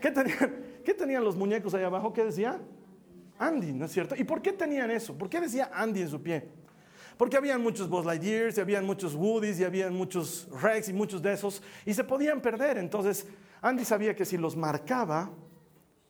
¿Qué 0.00 0.10
tenían, 0.10 0.56
¿Qué 0.84 0.94
tenían 0.94 1.22
los 1.22 1.36
muñecos 1.36 1.74
ahí 1.74 1.84
abajo? 1.84 2.12
¿Qué 2.12 2.24
decía? 2.24 2.58
Andy, 3.38 3.72
¿no 3.72 3.84
es 3.84 3.92
cierto? 3.92 4.16
¿Y 4.16 4.24
por 4.24 4.40
qué 4.40 4.52
tenían 4.52 4.90
eso? 4.90 5.16
¿Por 5.16 5.28
qué 5.28 5.40
decía 5.40 5.70
Andy 5.72 6.00
en 6.00 6.08
su 6.08 6.22
pie? 6.22 6.48
Porque 7.18 7.36
habían 7.36 7.62
muchos 7.62 7.88
Buzz 7.88 8.06
Lightyears, 8.06 8.56
y 8.56 8.60
habían 8.60 8.86
muchos 8.86 9.14
Woodies, 9.14 9.60
y 9.60 9.64
habían 9.64 9.94
muchos 9.94 10.48
Rex 10.62 10.88
y 10.88 10.92
muchos 10.92 11.20
de 11.20 11.34
esos, 11.34 11.62
y 11.84 11.92
se 11.92 12.04
podían 12.04 12.40
perder. 12.40 12.78
Entonces, 12.78 13.26
Andy 13.60 13.84
sabía 13.84 14.16
que 14.16 14.24
si 14.24 14.38
los 14.38 14.56
marcaba, 14.56 15.30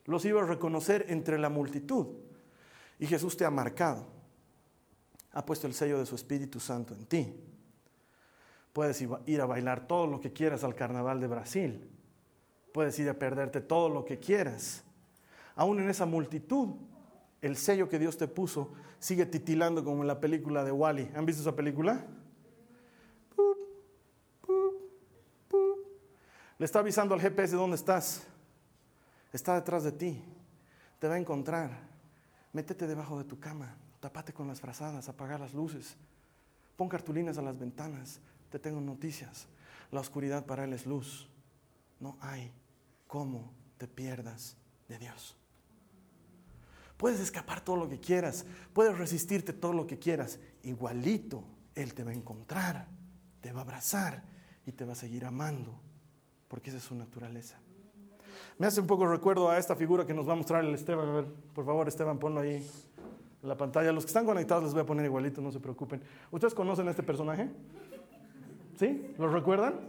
los 0.05 0.23
iba 0.25 0.41
a 0.41 0.45
reconocer 0.45 1.05
entre 1.09 1.37
la 1.37 1.49
multitud. 1.49 2.07
Y 2.99 3.07
Jesús 3.07 3.35
te 3.35 3.45
ha 3.45 3.49
marcado. 3.49 4.05
Ha 5.31 5.45
puesto 5.45 5.67
el 5.67 5.73
sello 5.73 5.99
de 5.99 6.05
su 6.05 6.15
Espíritu 6.15 6.59
Santo 6.59 6.93
en 6.93 7.05
ti. 7.05 7.35
Puedes 8.71 9.03
ir 9.25 9.41
a 9.41 9.45
bailar 9.45 9.87
todo 9.87 10.07
lo 10.07 10.19
que 10.19 10.33
quieras 10.33 10.63
al 10.63 10.75
carnaval 10.75 11.19
de 11.19 11.27
Brasil. 11.27 11.89
Puedes 12.71 12.97
ir 12.99 13.09
a 13.09 13.13
perderte 13.13 13.61
todo 13.61 13.89
lo 13.89 14.03
que 14.03 14.19
quieras. 14.19 14.83
Aún 15.55 15.79
en 15.79 15.89
esa 15.89 16.05
multitud 16.05 16.69
el 17.41 17.57
sello 17.57 17.89
que 17.89 17.99
Dios 17.99 18.17
te 18.17 18.27
puso 18.27 18.73
sigue 18.99 19.25
titilando 19.25 19.83
como 19.83 20.01
en 20.01 20.07
la 20.07 20.19
película 20.19 20.63
de 20.63 20.71
Wally. 20.71 21.11
¿Han 21.15 21.25
visto 21.25 21.41
esa 21.41 21.55
película? 21.55 22.03
Le 26.57 26.65
está 26.65 26.79
avisando 26.79 27.13
al 27.13 27.21
GPS 27.21 27.55
dónde 27.55 27.75
estás. 27.75 28.25
Está 29.31 29.55
detrás 29.55 29.83
de 29.83 29.91
ti. 29.91 30.23
Te 30.99 31.07
va 31.07 31.15
a 31.15 31.17
encontrar. 31.17 31.92
Métete 32.53 32.87
debajo 32.87 33.17
de 33.17 33.25
tu 33.25 33.39
cama. 33.39 33.75
Tapate 33.99 34.33
con 34.33 34.47
las 34.47 34.61
frazadas. 34.61 35.09
Apaga 35.09 35.37
las 35.37 35.53
luces. 35.53 35.95
Pon 36.77 36.87
cartulinas 36.87 37.37
a 37.37 37.41
las 37.41 37.59
ventanas. 37.59 38.19
Te 38.49 38.59
tengo 38.59 38.79
noticias. 38.79 39.47
La 39.91 39.99
oscuridad 39.99 40.45
para 40.45 40.63
Él 40.63 40.73
es 40.73 40.85
luz. 40.85 41.27
No 41.99 42.17
hay 42.21 42.51
cómo 43.07 43.51
te 43.77 43.87
pierdas 43.87 44.55
de 44.87 44.97
Dios. 44.99 45.35
Puedes 46.97 47.19
escapar 47.19 47.61
todo 47.61 47.75
lo 47.75 47.89
que 47.89 47.99
quieras, 47.99 48.45
puedes 48.71 48.97
resistirte 48.97 49.51
todo 49.51 49.73
lo 49.73 49.87
que 49.87 49.99
quieras. 49.99 50.39
Igualito, 50.63 51.43
Él 51.75 51.93
te 51.93 52.03
va 52.03 52.11
a 52.11 52.13
encontrar, 52.13 52.87
te 53.41 53.51
va 53.51 53.59
a 53.59 53.63
abrazar 53.63 54.23
y 54.65 54.71
te 54.71 54.85
va 54.85 54.93
a 54.93 54.95
seguir 54.95 55.25
amando, 55.25 55.79
porque 56.47 56.69
esa 56.69 56.77
es 56.77 56.85
su 56.85 56.95
naturaleza. 56.95 57.59
Me 58.57 58.67
hace 58.67 58.79
un 58.79 58.87
poco 58.87 59.07
recuerdo 59.07 59.49
a 59.49 59.57
esta 59.57 59.75
figura 59.75 60.05
que 60.05 60.13
nos 60.13 60.27
va 60.27 60.33
a 60.33 60.35
mostrar 60.35 60.63
el 60.63 60.73
Esteban. 60.73 61.09
A 61.09 61.11
ver, 61.11 61.25
por 61.53 61.65
favor, 61.65 61.87
Esteban, 61.87 62.19
ponlo 62.19 62.41
ahí 62.41 62.55
en 63.41 63.49
la 63.49 63.57
pantalla. 63.57 63.91
Los 63.91 64.05
que 64.05 64.09
están 64.09 64.25
conectados 64.25 64.63
les 64.63 64.73
voy 64.73 64.83
a 64.83 64.85
poner 64.85 65.05
igualito, 65.05 65.41
no 65.41 65.51
se 65.51 65.59
preocupen. 65.59 66.01
¿Ustedes 66.31 66.53
conocen 66.53 66.87
a 66.87 66.91
este 66.91 67.03
personaje? 67.03 67.49
¿Sí? 68.77 69.13
¿Lo 69.17 69.27
recuerdan? 69.27 69.79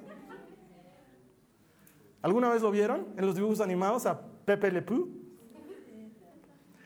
¿Alguna 2.22 2.48
vez 2.48 2.62
lo 2.62 2.70
vieron 2.70 3.06
en 3.18 3.26
los 3.26 3.34
dibujos 3.34 3.60
animados 3.60 4.06
a 4.06 4.20
Pepe 4.46 4.72
Le 4.72 4.80
Pew? 4.80 5.08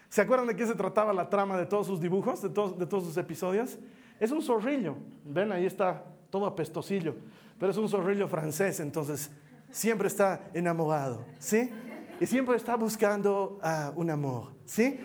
¿Se 0.08 0.22
acuerdan 0.22 0.48
de 0.48 0.56
qué 0.56 0.66
se 0.66 0.74
trataba 0.74 1.12
la 1.12 1.28
trama 1.28 1.56
de 1.56 1.66
todos 1.66 1.86
sus 1.86 2.00
dibujos, 2.00 2.42
de 2.42 2.48
todos, 2.48 2.76
de 2.76 2.86
todos 2.86 3.04
sus 3.04 3.16
episodios? 3.18 3.78
Es 4.18 4.32
un 4.32 4.42
zorrillo. 4.42 4.96
Ven, 5.24 5.52
ahí 5.52 5.64
está 5.64 6.04
todo 6.30 6.46
apestosillo. 6.46 7.14
Pero 7.58 7.70
es 7.70 7.78
un 7.78 7.88
zorrillo 7.88 8.26
francés, 8.26 8.80
entonces 8.80 9.30
siempre 9.70 10.08
está 10.08 10.48
enamorado, 10.54 11.24
¿sí? 11.38 11.70
Y 12.20 12.26
siempre 12.26 12.56
está 12.56 12.76
buscando 12.76 13.60
uh, 13.62 13.98
un 14.00 14.10
amor, 14.10 14.52
¿sí? 14.64 14.98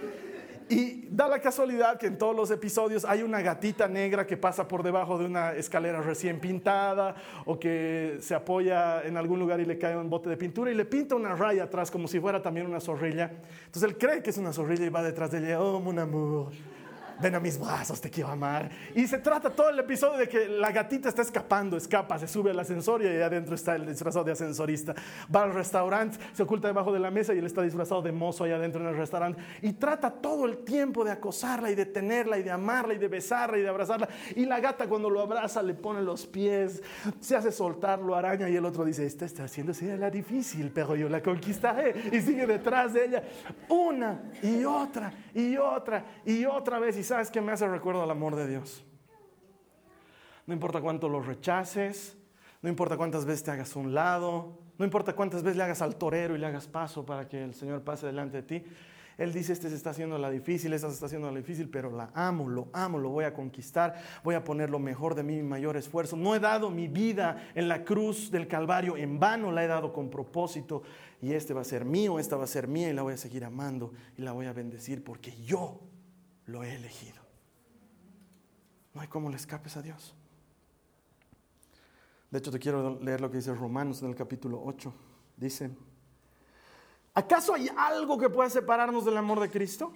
Y 0.70 1.08
da 1.10 1.28
la 1.28 1.40
casualidad 1.40 2.00
que 2.00 2.08
en 2.08 2.18
todos 2.18 2.36
los 2.36 2.50
episodios 2.50 3.06
hay 3.06 3.22
una 3.22 3.42
gatita 3.42 3.88
negra 3.88 4.26
que 4.26 4.38
pasa 4.38 4.68
por 4.68 4.82
debajo 4.82 5.18
de 5.18 5.26
una 5.26 5.54
escalera 5.54 6.02
recién 6.02 6.40
pintada 6.40 7.16
o 7.46 7.60
que 7.60 8.18
se 8.22 8.34
apoya 8.34 9.04
en 9.04 9.18
algún 9.18 9.40
lugar 9.40 9.60
y 9.60 9.66
le 9.66 9.78
cae 9.78 9.96
un 9.96 10.10
bote 10.10 10.30
de 10.30 10.38
pintura 10.38 10.72
y 10.72 10.74
le 10.74 10.86
pinta 10.86 11.16
una 11.16 11.36
raya 11.36 11.66
atrás 11.66 11.92
como 11.92 12.08
si 12.08 12.20
fuera 12.20 12.42
también 12.42 12.66
una 12.66 12.80
zorrilla. 12.80 13.32
Entonces 13.66 13.84
él 13.84 13.98
cree 13.98 14.24
que 14.24 14.30
es 14.30 14.38
una 14.38 14.54
zorrilla 14.54 14.86
y 14.86 14.90
va 14.90 15.04
detrás 15.04 15.32
de 15.32 15.40
ella, 15.40 15.62
oh, 15.62 15.80
mon 15.80 16.00
amour 16.00 16.52
ven 17.22 17.36
a 17.36 17.40
mis 17.40 17.60
brazos, 17.60 18.02
te 18.02 18.10
quiero 18.10 18.30
amar. 18.30 18.70
Y 18.96 19.08
se 19.08 19.18
trata 19.20 19.50
todo 19.50 19.70
el 19.70 19.80
episodio 19.80 20.18
de 20.18 20.28
que 20.28 20.48
la 20.48 20.72
gatita 20.72 21.10
está 21.10 21.22
escapando, 21.22 21.78
escapa, 21.78 22.20
se 22.20 22.28
sube 22.28 22.52
al 22.52 22.60
ascensor 22.60 23.02
y 23.02 23.08
ahí 23.08 23.22
adentro 23.22 23.56
está 23.56 23.76
el 23.76 23.86
disfrazado 23.86 24.26
de 24.26 24.32
ascensorista. 24.32 24.94
Va 25.34 25.44
al 25.44 25.54
restaurante, 25.54 26.18
se 26.34 26.44
oculta 26.44 26.68
debajo 26.68 26.92
de 26.92 27.00
la 27.00 27.12
mesa 27.12 27.34
y 27.34 27.40
él 27.40 27.46
está 27.46 27.62
disfrazado 27.62 28.02
de 28.02 28.12
mozo 28.12 28.44
ahí 28.44 28.52
adentro 28.52 28.82
en 28.82 28.88
el 28.88 28.98
restaurante. 28.98 29.42
Y 29.62 29.74
trata 29.74 30.12
todo 30.12 30.46
el 30.46 30.60
tiempo 30.60 31.04
de 31.04 31.12
acosarla 31.12 31.72
y 31.72 31.76
de 31.76 31.86
tenerla 31.86 32.38
y 32.38 32.44
de 32.44 32.52
amarla 32.52 32.94
y 32.94 32.98
de 32.98 33.08
besarla 33.08 33.58
y 33.58 33.62
de 33.62 33.70
abrazarla. 33.70 34.10
Y 34.36 34.46
la 34.46 34.60
gata 34.60 34.88
cuando 34.88 35.10
lo 35.10 35.22
abraza 35.22 35.62
le 35.62 35.74
pone 35.74 36.02
los 36.02 36.26
pies, 36.26 36.82
se 37.20 37.36
hace 37.36 37.52
soltar, 37.52 38.00
lo 38.00 38.16
araña 38.16 38.50
y 38.50 38.56
el 38.56 38.66
otro 38.66 38.86
dice, 38.86 39.06
esta 39.06 39.26
está 39.26 39.44
haciéndose 39.46 39.98
la 39.98 40.10
difícil, 40.10 40.72
pero 40.74 40.96
yo 40.96 41.10
la 41.10 41.22
conquistaré. 41.22 42.10
Y 42.12 42.22
sigue 42.22 42.48
detrás 42.48 42.94
de 42.94 43.06
ella 43.06 43.24
una 43.70 44.32
y 44.42 44.64
otra 44.64 45.14
y 45.34 45.58
otra 45.58 46.06
y 46.26 46.46
otra 46.46 46.80
vez. 46.80 46.98
Y 46.98 47.03
sabes 47.04 47.32
que 47.32 47.42
me 47.42 47.52
hace 47.52 47.68
recuerdo 47.68 48.04
al 48.04 48.12
amor 48.12 48.36
de 48.36 48.48
Dios. 48.48 48.86
No 50.46 50.54
importa 50.54 50.82
cuánto 50.82 51.08
lo 51.08 51.22
rechaces, 51.22 52.18
no 52.62 52.70
importa 52.70 52.98
cuántas 52.98 53.26
veces 53.26 53.44
te 53.44 53.52
hagas 53.52 53.76
un 53.76 53.94
lado, 53.94 54.60
no 54.78 54.86
importa 54.86 55.14
cuántas 55.14 55.44
veces 55.44 55.58
le 55.58 55.64
hagas 55.64 55.82
al 55.82 55.96
torero 55.96 56.36
y 56.36 56.40
le 56.40 56.46
hagas 56.46 56.68
paso 56.68 57.06
para 57.06 57.28
que 57.28 57.44
el 57.44 57.54
Señor 57.54 57.82
pase 57.84 58.08
delante 58.08 58.42
de 58.42 58.44
ti. 58.44 58.66
Él 59.18 59.32
dice, 59.32 59.54
este 59.54 59.70
se 59.70 59.76
está 59.76 59.92
haciendo 59.92 60.18
la 60.18 60.30
difícil, 60.30 60.74
esta 60.74 60.88
se 60.88 60.96
está 60.96 61.06
haciendo 61.06 61.30
la 61.30 61.38
difícil, 61.38 61.70
pero 61.70 61.92
la 61.92 62.10
amo, 62.16 62.50
lo 62.50 62.70
amo, 62.74 62.98
lo 62.98 63.10
voy 63.10 63.26
a 63.26 63.34
conquistar, 63.34 63.96
voy 64.24 64.36
a 64.36 64.44
poner 64.44 64.72
lo 64.72 64.80
mejor 64.80 65.14
de 65.14 65.24
mí, 65.24 65.36
mi 65.36 65.44
mayor 65.44 65.78
esfuerzo. 65.78 66.18
No 66.18 66.36
he 66.36 66.40
dado 66.40 66.72
mi 66.72 66.88
vida 66.88 67.50
en 67.54 67.68
la 67.68 67.84
cruz 67.84 68.32
del 68.32 68.48
Calvario 68.48 68.98
en 68.98 69.20
vano, 69.20 69.52
la 69.52 69.64
he 69.64 69.68
dado 69.68 69.94
con 69.94 70.10
propósito 70.10 70.82
y 71.22 71.34
este 71.34 71.54
va 71.54 71.62
a 71.62 71.66
ser 71.66 71.86
mío, 71.86 72.18
esta 72.18 72.38
va 72.38 72.46
a 72.46 72.48
ser 72.48 72.68
mía 72.68 72.90
y 72.90 72.94
la 72.94 73.04
voy 73.04 73.14
a 73.14 73.18
seguir 73.18 73.46
amando 73.46 73.94
y 74.18 74.24
la 74.24 74.32
voy 74.32 74.48
a 74.48 74.54
bendecir 74.54 75.04
porque 75.04 75.36
yo 75.44 75.80
lo 76.46 76.64
he 76.64 76.76
elegido. 76.76 77.22
No 78.94 79.02
hay 79.02 79.08
cómo 79.08 79.30
le 79.30 79.36
escapes 79.36 79.76
a 79.78 79.82
Dios. 79.82 80.14
De 82.30 82.40
hecho, 82.40 82.52
te 82.52 82.60
quiero 82.60 83.00
leer 83.00 83.22
lo 83.22 83.30
que 83.30 83.38
dice 83.38 83.54
Romanos 83.54 84.02
en 84.02 84.10
el 84.10 84.16
capítulo 84.16 84.62
8. 84.64 84.94
Dice, 85.38 85.72
¿acaso 87.14 87.54
hay 87.54 87.70
algo 87.76 88.18
que 88.18 88.30
pueda 88.30 88.50
separarnos 88.50 89.06
del 89.06 89.18
amor 89.18 89.40
de 89.40 89.50
Cristo? 89.50 89.94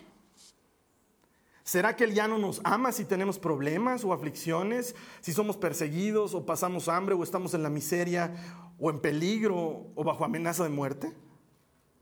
¿Será 1.64 1.96
que 1.96 2.06
Él 2.06 2.14
ya 2.14 2.28
no 2.28 2.38
nos 2.38 2.62
ama 2.64 2.92
si 2.92 3.06
tenemos 3.06 3.38
problemas 3.40 4.06
o 4.06 4.14
aflicciones, 4.14 4.96
si 5.20 5.34
somos 5.34 5.58
perseguidos 5.58 6.34
o 6.34 6.46
pasamos 6.46 6.88
hambre 6.88 7.14
o 7.14 7.24
estamos 7.24 7.54
en 7.54 7.64
la 7.64 7.70
miseria 7.70 8.34
o 8.80 8.90
en 8.90 9.02
peligro 9.02 9.92
o 9.94 10.04
bajo 10.04 10.24
amenaza 10.24 10.64
de 10.64 10.70
muerte? 10.70 11.14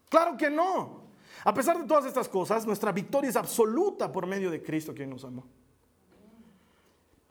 Claro 0.10 0.38
que 0.38 0.50
no. 0.50 1.05
A 1.46 1.54
pesar 1.54 1.80
de 1.80 1.88
todas 1.88 2.06
estas 2.06 2.28
cosas, 2.28 2.66
nuestra 2.66 2.92
victoria 2.92 3.30
es 3.30 3.36
absoluta 3.36 4.12
por 4.12 4.26
medio 4.26 4.50
de 4.50 4.64
Cristo 4.64 4.96
quien 4.96 5.12
nos 5.12 5.24
amó. 5.24 5.46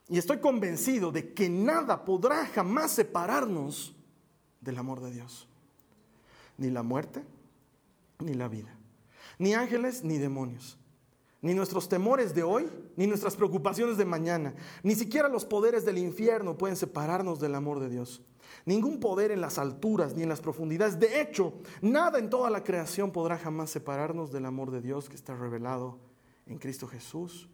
Y 0.08 0.18
estoy 0.18 0.38
convencido 0.38 1.10
de 1.10 1.34
que 1.34 1.48
nada 1.48 2.04
podrá 2.04 2.46
jamás 2.46 2.92
separarnos 2.92 3.92
del 4.60 4.78
amor 4.78 5.00
de 5.00 5.10
Dios. 5.10 5.48
Ni 6.58 6.70
la 6.70 6.84
muerte, 6.84 7.24
ni 8.20 8.34
la 8.34 8.46
vida. 8.46 8.72
Ni 9.38 9.54
ángeles, 9.54 10.04
ni 10.04 10.18
demonios. 10.18 10.78
Ni 11.44 11.52
nuestros 11.52 11.90
temores 11.90 12.34
de 12.34 12.42
hoy, 12.42 12.66
ni 12.96 13.06
nuestras 13.06 13.36
preocupaciones 13.36 13.98
de 13.98 14.06
mañana. 14.06 14.54
Ni 14.82 14.94
siquiera 14.94 15.28
los 15.28 15.44
poderes 15.44 15.84
del 15.84 15.98
infierno 15.98 16.56
pueden 16.56 16.74
separarnos 16.74 17.38
del 17.38 17.54
amor 17.54 17.80
de 17.80 17.90
Dios. 17.90 18.22
Ningún 18.64 18.98
poder 18.98 19.30
en 19.30 19.42
las 19.42 19.58
alturas 19.58 20.14
ni 20.14 20.22
en 20.22 20.30
las 20.30 20.40
profundidades. 20.40 20.98
De 20.98 21.20
hecho, 21.20 21.52
nada 21.82 22.18
en 22.18 22.30
toda 22.30 22.48
la 22.48 22.64
creación 22.64 23.10
podrá 23.10 23.36
jamás 23.36 23.68
separarnos 23.68 24.32
del 24.32 24.46
amor 24.46 24.70
de 24.70 24.80
Dios 24.80 25.10
que 25.10 25.16
está 25.16 25.36
revelado 25.36 25.98
en 26.46 26.56
Cristo 26.56 26.88
Jesús, 26.88 27.46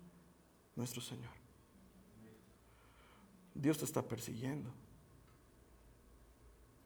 nuestro 0.77 1.01
Señor. 1.01 1.33
Dios 3.57 3.77
te 3.77 3.87
está 3.87 4.03
persiguiendo. 4.03 4.71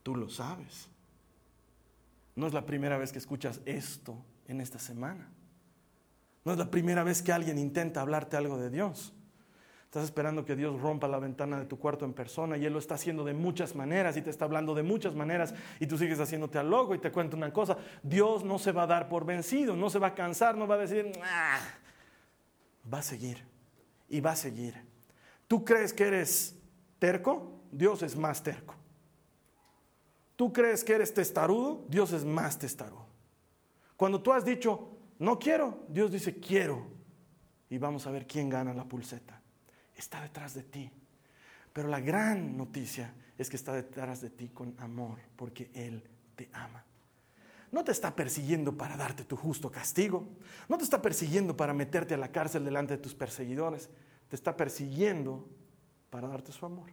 Tú 0.02 0.16
lo 0.16 0.30
sabes. 0.30 0.88
No 2.34 2.46
es 2.46 2.54
la 2.54 2.64
primera 2.64 2.96
vez 2.96 3.12
que 3.12 3.18
escuchas 3.18 3.60
esto 3.66 4.16
en 4.48 4.62
esta 4.62 4.78
semana. 4.78 5.30
No 6.44 6.52
es 6.52 6.58
la 6.58 6.70
primera 6.70 7.02
vez 7.02 7.22
que 7.22 7.32
alguien 7.32 7.58
intenta 7.58 8.00
hablarte 8.00 8.36
algo 8.36 8.58
de 8.58 8.70
Dios. 8.70 9.14
Estás 9.94 10.04
esperando 10.04 10.44
que 10.44 10.56
Dios 10.56 10.80
rompa 10.80 11.06
la 11.06 11.20
ventana 11.20 11.56
de 11.56 11.66
tu 11.66 11.78
cuarto 11.78 12.04
en 12.04 12.12
persona 12.12 12.56
y 12.56 12.66
Él 12.66 12.72
lo 12.72 12.80
está 12.80 12.96
haciendo 12.96 13.24
de 13.24 13.32
muchas 13.32 13.76
maneras 13.76 14.16
y 14.16 14.22
te 14.22 14.30
está 14.30 14.44
hablando 14.44 14.74
de 14.74 14.82
muchas 14.82 15.14
maneras 15.14 15.54
y 15.78 15.86
tú 15.86 15.96
sigues 15.96 16.18
haciéndote 16.18 16.58
al 16.58 16.68
loco 16.68 16.96
y 16.96 16.98
te 16.98 17.12
cuento 17.12 17.36
una 17.36 17.52
cosa, 17.52 17.78
Dios 18.02 18.42
no 18.42 18.58
se 18.58 18.72
va 18.72 18.82
a 18.82 18.86
dar 18.88 19.08
por 19.08 19.24
vencido, 19.24 19.76
no 19.76 19.88
se 19.88 20.00
va 20.00 20.08
a 20.08 20.14
cansar, 20.16 20.56
no 20.56 20.66
va 20.66 20.74
a 20.74 20.78
decir, 20.78 21.12
va 22.92 22.98
a 22.98 23.02
seguir 23.02 23.46
y 24.08 24.20
va 24.20 24.32
a 24.32 24.36
seguir. 24.36 24.74
¿Tú 25.46 25.64
crees 25.64 25.92
que 25.92 26.08
eres 26.08 26.58
terco? 26.98 27.60
Dios 27.70 28.02
es 28.02 28.16
más 28.16 28.42
terco. 28.42 28.74
¿Tú 30.34 30.52
crees 30.52 30.82
que 30.82 30.94
eres 30.94 31.14
testarudo? 31.14 31.84
Dios 31.88 32.12
es 32.12 32.24
más 32.24 32.58
testarudo. 32.58 33.06
Cuando 33.96 34.20
tú 34.20 34.32
has 34.32 34.44
dicho, 34.44 34.93
no 35.24 35.38
quiero, 35.38 35.84
Dios 35.88 36.12
dice, 36.12 36.38
quiero. 36.38 36.86
Y 37.68 37.78
vamos 37.78 38.06
a 38.06 38.10
ver 38.10 38.26
quién 38.26 38.48
gana 38.48 38.72
la 38.72 38.84
pulseta. 38.84 39.40
Está 39.96 40.22
detrás 40.22 40.54
de 40.54 40.62
ti. 40.62 40.90
Pero 41.72 41.88
la 41.88 42.00
gran 42.00 42.56
noticia 42.56 43.14
es 43.36 43.50
que 43.50 43.56
está 43.56 43.72
detrás 43.72 44.20
de 44.20 44.30
ti 44.30 44.48
con 44.50 44.74
amor, 44.78 45.18
porque 45.34 45.70
Él 45.74 46.04
te 46.36 46.48
ama. 46.52 46.84
No 47.72 47.82
te 47.82 47.90
está 47.90 48.14
persiguiendo 48.14 48.76
para 48.76 48.96
darte 48.96 49.24
tu 49.24 49.36
justo 49.36 49.72
castigo. 49.72 50.28
No 50.68 50.78
te 50.78 50.84
está 50.84 51.02
persiguiendo 51.02 51.56
para 51.56 51.74
meterte 51.74 52.14
a 52.14 52.18
la 52.18 52.30
cárcel 52.30 52.64
delante 52.64 52.96
de 52.96 53.02
tus 53.02 53.16
perseguidores. 53.16 53.90
Te 54.28 54.36
está 54.36 54.56
persiguiendo 54.56 55.48
para 56.10 56.28
darte 56.28 56.52
su 56.52 56.64
amor. 56.64 56.90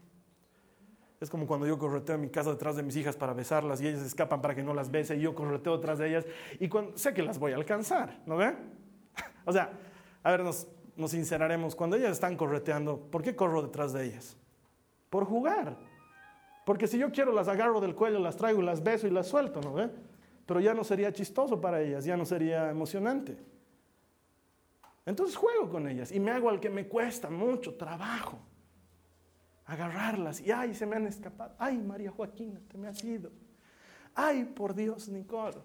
Es 1.22 1.30
como 1.30 1.46
cuando 1.46 1.68
yo 1.68 1.78
correteo 1.78 2.16
en 2.16 2.22
mi 2.22 2.30
casa 2.30 2.50
detrás 2.50 2.76
de 2.76 2.82
mis 2.82 2.96
hijas 2.96 3.16
para 3.16 3.34
besarlas 3.34 3.80
y 3.80 3.88
ellas 3.88 4.02
escapan 4.02 4.42
para 4.42 4.56
que 4.56 4.64
no 4.64 4.74
las 4.74 4.90
bese 4.90 5.16
y 5.16 5.22
yo 5.22 5.36
correteo 5.36 5.78
detrás 5.78 6.00
de 6.00 6.10
ellas 6.10 6.26
y 6.60 6.68
sé 6.96 7.14
que 7.14 7.22
las 7.22 7.38
voy 7.38 7.52
a 7.52 7.58
alcanzar, 7.58 8.20
¿no 8.26 8.38
ven? 8.38 8.58
o 9.46 9.54
sea, 9.54 9.72
a 10.24 10.32
ver, 10.32 10.44
nos, 10.44 10.68
nos 10.96 11.12
sinceraremos, 11.12 11.76
cuando 11.76 11.96
ellas 11.96 12.14
están 12.14 12.36
correteando, 12.36 12.98
¿por 12.98 13.22
qué 13.22 13.36
corro 13.36 13.62
detrás 13.62 13.94
de 13.94 14.04
ellas? 14.04 14.36
Por 15.12 15.26
jugar. 15.26 15.78
Porque 16.66 16.88
si 16.88 16.98
yo 16.98 17.12
quiero 17.12 17.32
las 17.32 17.48
agarro 17.48 17.80
del 17.80 17.94
cuello, 17.94 18.18
las 18.18 18.36
traigo, 18.36 18.64
las 18.64 18.82
beso 18.82 19.06
y 19.06 19.12
las 19.12 19.28
suelto, 19.28 19.62
¿no 19.62 19.74
ve? 19.74 19.92
Pero 20.48 20.60
ya 20.60 20.74
no 20.74 20.84
sería 20.84 21.14
chistoso 21.14 21.62
para 21.62 21.82
ellas, 21.82 22.04
ya 22.04 22.18
no 22.18 22.26
sería 22.26 22.72
emocionante. 22.72 23.38
Entonces 25.06 25.36
juego 25.36 25.70
con 25.70 25.88
ellas 25.88 26.12
y 26.12 26.20
me 26.20 26.32
hago 26.32 26.50
al 26.50 26.60
que 26.60 26.72
me 26.72 26.88
cuesta 26.88 27.30
mucho 27.30 27.76
trabajo 27.76 28.40
agarrarlas 29.66 30.42
y 30.42 30.52
ay, 30.52 30.74
se 30.74 30.86
me 30.86 30.96
han 30.96 31.08
escapado. 31.08 31.56
Ay, 31.58 31.78
María 31.78 32.12
Joaquina, 32.12 32.60
te 32.68 32.78
me 32.78 32.88
has 32.88 33.04
ido. 33.04 33.32
Ay, 34.16 34.46
por 34.46 34.74
Dios, 34.74 35.08
Nicole. 35.10 35.58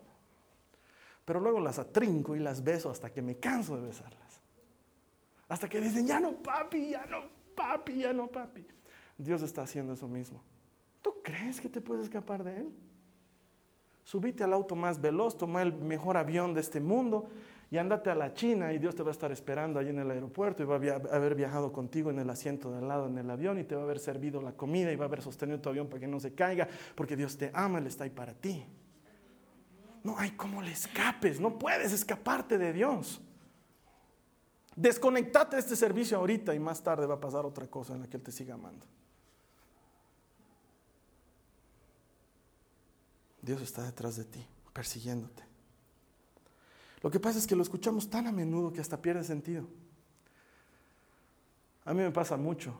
Pero 1.24 1.40
luego 1.40 1.60
las 1.60 1.78
atrinco 1.78 2.36
y 2.36 2.38
las 2.38 2.62
beso 2.62 2.90
hasta 2.90 3.12
que 3.12 3.20
me 3.20 3.36
canso 3.36 3.76
de 3.76 3.88
besarlas. 3.88 4.40
Hasta 5.48 5.68
que 5.68 5.80
dicen, 5.80 6.06
ya 6.06 6.20
no, 6.20 6.32
papi, 6.42 6.90
ya 6.90 7.04
no, 7.06 7.24
papi, 7.54 7.98
ya 7.98 8.12
no, 8.12 8.28
papi. 8.28 8.66
Dios 9.18 9.42
está 9.42 9.62
haciendo 9.62 9.94
eso 9.94 10.06
mismo. 10.06 10.42
¿Tú 11.02 11.14
crees 11.22 11.60
que 11.60 11.68
te 11.68 11.80
puedes 11.80 12.04
escapar 12.04 12.44
de 12.44 12.58
Él? 12.58 12.74
Subite 14.04 14.44
al 14.44 14.52
auto 14.52 14.76
más 14.76 15.00
veloz, 15.00 15.36
toma 15.36 15.62
el 15.62 15.72
mejor 15.72 16.16
avión 16.16 16.54
de 16.54 16.60
este 16.60 16.80
mundo 16.80 17.28
y 17.70 17.78
andate 17.78 18.10
a 18.10 18.14
la 18.14 18.32
China 18.32 18.72
y 18.72 18.78
Dios 18.78 18.94
te 18.94 19.02
va 19.02 19.08
a 19.08 19.12
estar 19.12 19.32
esperando 19.32 19.80
ahí 19.80 19.88
en 19.88 19.98
el 19.98 20.10
aeropuerto 20.10 20.62
y 20.62 20.66
va 20.66 20.76
a 20.76 21.16
haber 21.16 21.34
viajado 21.34 21.72
contigo 21.72 22.10
en 22.10 22.20
el 22.20 22.30
asiento 22.30 22.70
de 22.70 22.78
al 22.78 22.86
lado 22.86 23.06
en 23.08 23.18
el 23.18 23.28
avión 23.28 23.58
y 23.58 23.64
te 23.64 23.74
va 23.74 23.80
a 23.82 23.84
haber 23.84 23.98
servido 23.98 24.40
la 24.40 24.52
comida 24.52 24.92
y 24.92 24.96
va 24.96 25.06
a 25.06 25.08
haber 25.08 25.20
sostenido 25.20 25.60
tu 25.60 25.68
avión 25.68 25.88
para 25.88 26.00
que 26.00 26.06
no 26.06 26.20
se 26.20 26.32
caiga, 26.32 26.68
porque 26.94 27.16
Dios 27.16 27.36
te 27.36 27.50
ama, 27.52 27.78
Él 27.78 27.88
está 27.88 28.04
ahí 28.04 28.10
para 28.10 28.34
ti. 28.34 28.64
No 30.04 30.16
hay 30.16 30.30
cómo 30.32 30.62
le 30.62 30.70
escapes, 30.70 31.40
no 31.40 31.58
puedes 31.58 31.92
escaparte 31.92 32.56
de 32.56 32.72
Dios. 32.72 33.20
Desconectate 34.76 35.56
de 35.56 35.60
este 35.60 35.74
servicio 35.74 36.18
ahorita 36.18 36.54
y 36.54 36.60
más 36.60 36.82
tarde 36.82 37.06
va 37.06 37.14
a 37.14 37.20
pasar 37.20 37.44
otra 37.44 37.66
cosa 37.66 37.94
en 37.94 38.02
la 38.02 38.06
que 38.06 38.16
Él 38.16 38.22
te 38.22 38.30
siga 38.30 38.54
amando. 38.54 38.86
Dios 43.42 43.60
está 43.62 43.82
detrás 43.84 44.16
de 44.16 44.24
ti, 44.24 44.46
persiguiéndote. 44.72 45.45
Lo 47.02 47.10
que 47.10 47.20
pasa 47.20 47.38
es 47.38 47.46
que 47.46 47.56
lo 47.56 47.62
escuchamos 47.62 48.08
tan 48.08 48.26
a 48.26 48.32
menudo 48.32 48.72
que 48.72 48.80
hasta 48.80 49.00
pierde 49.00 49.22
sentido. 49.24 49.66
A 51.84 51.92
mí 51.92 52.00
me 52.02 52.10
pasa 52.10 52.36
mucho. 52.36 52.74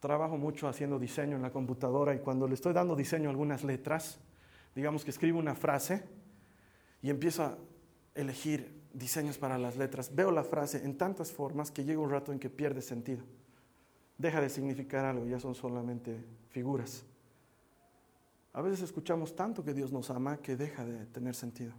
Trabajo 0.00 0.36
mucho 0.36 0.66
haciendo 0.66 0.98
diseño 0.98 1.36
en 1.36 1.42
la 1.42 1.50
computadora 1.50 2.14
y 2.14 2.18
cuando 2.18 2.48
le 2.48 2.54
estoy 2.54 2.72
dando 2.72 2.96
diseño 2.96 3.28
a 3.28 3.30
algunas 3.30 3.62
letras, 3.62 4.18
digamos 4.74 5.04
que 5.04 5.10
escribo 5.10 5.38
una 5.38 5.54
frase 5.54 6.02
y 7.02 7.10
empiezo 7.10 7.44
a 7.44 7.58
elegir 8.14 8.82
diseños 8.92 9.38
para 9.38 9.58
las 9.58 9.76
letras. 9.76 10.12
Veo 10.12 10.32
la 10.32 10.42
frase 10.42 10.84
en 10.84 10.98
tantas 10.98 11.30
formas 11.30 11.70
que 11.70 11.84
llega 11.84 12.00
un 12.00 12.10
rato 12.10 12.32
en 12.32 12.40
que 12.40 12.50
pierde 12.50 12.82
sentido. 12.82 13.22
Deja 14.18 14.40
de 14.40 14.48
significar 14.48 15.04
algo, 15.04 15.26
ya 15.26 15.38
son 15.38 15.54
solamente 15.54 16.24
figuras. 16.50 17.04
A 18.54 18.60
veces 18.60 18.82
escuchamos 18.82 19.36
tanto 19.36 19.62
que 19.62 19.72
Dios 19.72 19.92
nos 19.92 20.10
ama 20.10 20.38
que 20.38 20.56
deja 20.56 20.84
de 20.84 21.06
tener 21.06 21.34
sentido 21.34 21.74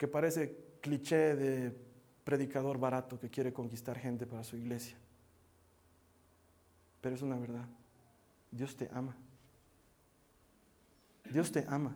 que 0.00 0.08
parece 0.08 0.56
cliché 0.80 1.36
de 1.36 1.76
predicador 2.24 2.78
barato 2.78 3.20
que 3.20 3.28
quiere 3.28 3.52
conquistar 3.52 3.98
gente 3.98 4.26
para 4.26 4.42
su 4.42 4.56
iglesia. 4.56 4.96
Pero 7.02 7.14
es 7.14 7.20
una 7.20 7.36
verdad. 7.36 7.68
Dios 8.50 8.74
te 8.74 8.88
ama. 8.94 9.14
Dios 11.30 11.52
te 11.52 11.66
ama. 11.68 11.94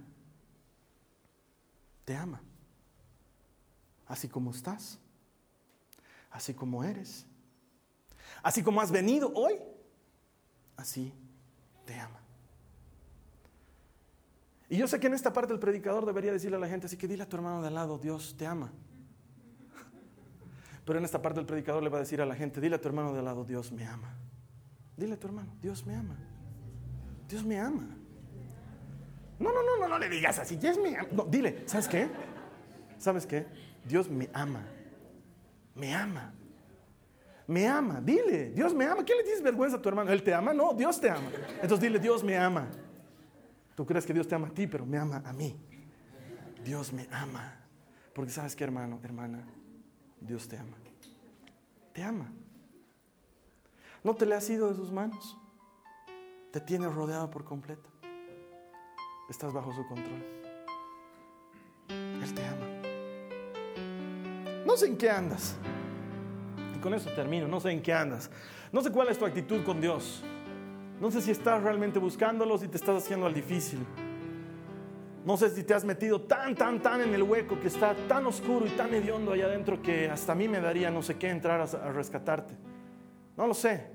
Te 2.05 2.15
ama. 2.15 2.43
Así 4.07 4.29
como 4.29 4.51
estás. 4.51 4.99
Así 6.31 6.53
como 6.53 6.85
eres. 6.85 7.25
Así 8.43 8.63
como 8.63 8.83
has 8.83 8.91
venido 8.91 9.33
hoy. 9.35 9.55
Así 10.77 11.11
te 11.87 11.99
ama. 11.99 12.21
Y 14.75 14.77
yo 14.77 14.89
sé 14.89 14.99
que 14.99 15.07
en 15.07 15.15
esta 15.15 15.33
parte 15.33 15.53
el 15.53 15.61
predicador 15.61 16.05
debería 16.05 16.33
decirle 16.33 16.57
a 16.57 16.59
la 16.59 16.67
gente, 16.67 16.87
así 16.87 16.97
que 16.97 17.07
dile 17.07 17.23
a 17.23 17.29
tu 17.29 17.37
hermano 17.37 17.63
de 17.63 17.69
al 17.69 17.75
lado, 17.75 17.97
Dios 17.97 18.35
te 18.37 18.45
ama. 18.45 18.73
Pero 20.85 20.99
en 20.99 21.05
esta 21.05 21.23
parte 21.23 21.39
el 21.39 21.47
predicador 21.47 21.81
le 21.81 21.91
va 21.91 21.99
a 21.99 22.01
decir 22.01 22.21
a 22.21 22.27
la 22.27 22.35
gente, 22.35 22.61
dile 22.61 22.75
a 22.75 22.81
tu 22.81 22.89
hermano 22.89 23.13
de 23.13 23.21
al 23.21 23.25
lado, 23.25 23.45
Dios 23.45 23.71
me 23.71 23.87
ama. 23.87 24.17
Dile 24.97 25.15
a 25.15 25.17
tu 25.17 25.29
hermano, 25.29 25.55
Dios 25.63 25.87
me 25.87 25.95
ama. 25.95 26.17
Dios 27.29 27.45
me 27.45 27.61
ama. 27.61 27.87
No, 29.39 29.53
no, 29.53 29.63
no, 29.63 29.79
no, 29.79 29.87
no 29.87 29.97
le 29.97 30.09
digas 30.09 30.41
así, 30.41 30.57
Dios 30.57 30.77
me 30.77 30.97
ama. 30.97 31.09
No, 31.13 31.25
dile, 31.27 31.63
¿sabes 31.67 31.87
qué? 31.87 32.09
¿Sabes 32.99 33.27
qué? 33.27 33.47
Dios 33.85 34.11
me 34.11 34.29
ama. 34.33 34.67
Me 35.77 35.95
ama. 35.95 36.35
Me 37.47 37.69
ama. 37.69 38.01
Dile, 38.01 38.51
Dios 38.51 38.75
me 38.75 38.87
ama. 38.87 39.05
¿Qué 39.05 39.15
le 39.15 39.23
dices 39.23 39.41
vergüenza 39.41 39.77
a 39.77 39.81
tu 39.81 39.89
hermano? 39.89 40.11
¿Él 40.11 40.25
te 40.25 40.35
ama? 40.35 40.53
No, 40.53 40.75
Dios 40.75 41.01
te 41.01 41.11
ama. 41.11 41.31
Entonces 41.63 41.79
dile, 41.79 42.01
Dios 42.01 42.25
me 42.25 42.37
ama. 42.37 42.67
Tú 43.75 43.85
crees 43.85 44.07
que 44.07 44.15
Dios 44.15 44.29
te 44.29 44.35
ama 44.35 44.49
a 44.49 44.51
ti, 44.51 44.67
pero 44.67 44.87
me 44.87 44.99
ama 44.99 45.23
a 45.25 45.33
mí. 45.33 45.57
Dios 46.65 46.93
me 46.93 47.09
ama. 47.11 47.61
Porque 48.15 48.31
sabes 48.31 48.55
que 48.55 48.65
hermano, 48.65 49.01
hermana, 49.03 49.45
Dios 50.21 50.47
te 50.49 50.57
ama. 50.57 50.77
Te 51.93 52.03
ama. 52.03 52.33
No 54.03 54.15
te 54.15 54.27
le 54.27 54.35
has 54.35 54.49
ido 54.49 54.69
de 54.69 54.77
sus 54.77 54.93
manos. 54.93 55.37
Te 56.53 56.61
tiene 56.61 56.89
rodeado 56.89 57.31
por 57.31 57.45
completo. 57.45 57.91
Estás 59.29 59.53
bajo 59.53 59.73
su 59.75 59.87
control. 59.89 60.23
Él 61.89 62.35
te 62.35 62.47
ama. 62.47 62.67
No 64.65 64.77
sé 64.77 64.87
en 64.87 64.97
qué 64.97 65.11
andas. 65.11 65.57
con 66.83 66.93
eso 66.93 67.11
termino, 67.13 67.49
no 67.49 67.61
sé 67.61 67.71
en 67.71 67.83
qué 67.83 67.93
andas. 67.93 68.31
No 68.71 68.83
sé 68.83 68.93
cuál 68.93 69.09
es 69.09 69.19
tu 69.19 69.25
actitud 69.25 69.65
con 69.65 69.81
Dios. 69.81 70.23
No 71.05 71.11
sé 71.11 71.21
si 71.21 71.33
estás 71.33 71.63
realmente 71.63 71.99
buscándolo, 71.99 72.57
si 72.57 72.67
te 72.67 72.79
estás 72.79 73.05
haciendo 73.05 73.27
al 73.27 73.35
difícil. 73.35 73.79
No 75.23 75.37
sé 75.37 75.51
si 75.51 75.63
te 75.63 75.75
has 75.75 75.85
metido 75.85 76.23
tan, 76.23 76.55
tan, 76.55 76.81
tan 76.81 77.03
en 77.03 77.13
el 77.13 77.23
hueco 77.23 77.61
que 77.61 77.69
está 77.69 77.95
tan 78.09 78.25
oscuro 78.25 78.67
y 78.67 78.71
tan 78.71 78.95
hediondo 78.95 79.33
allá 79.33 79.45
adentro 79.45 79.83
que 79.83 80.09
hasta 80.09 80.33
a 80.33 80.35
mí 80.35 80.49
me 80.49 80.63
daría 80.63 80.91
no 80.91 81.03
sé 81.03 81.17
qué 81.17 81.29
entrar 81.29 81.61
a, 81.61 81.93
rescatarte. 81.93 82.55
No 83.37 83.47
lo 83.47 83.53
sé. 83.53 83.87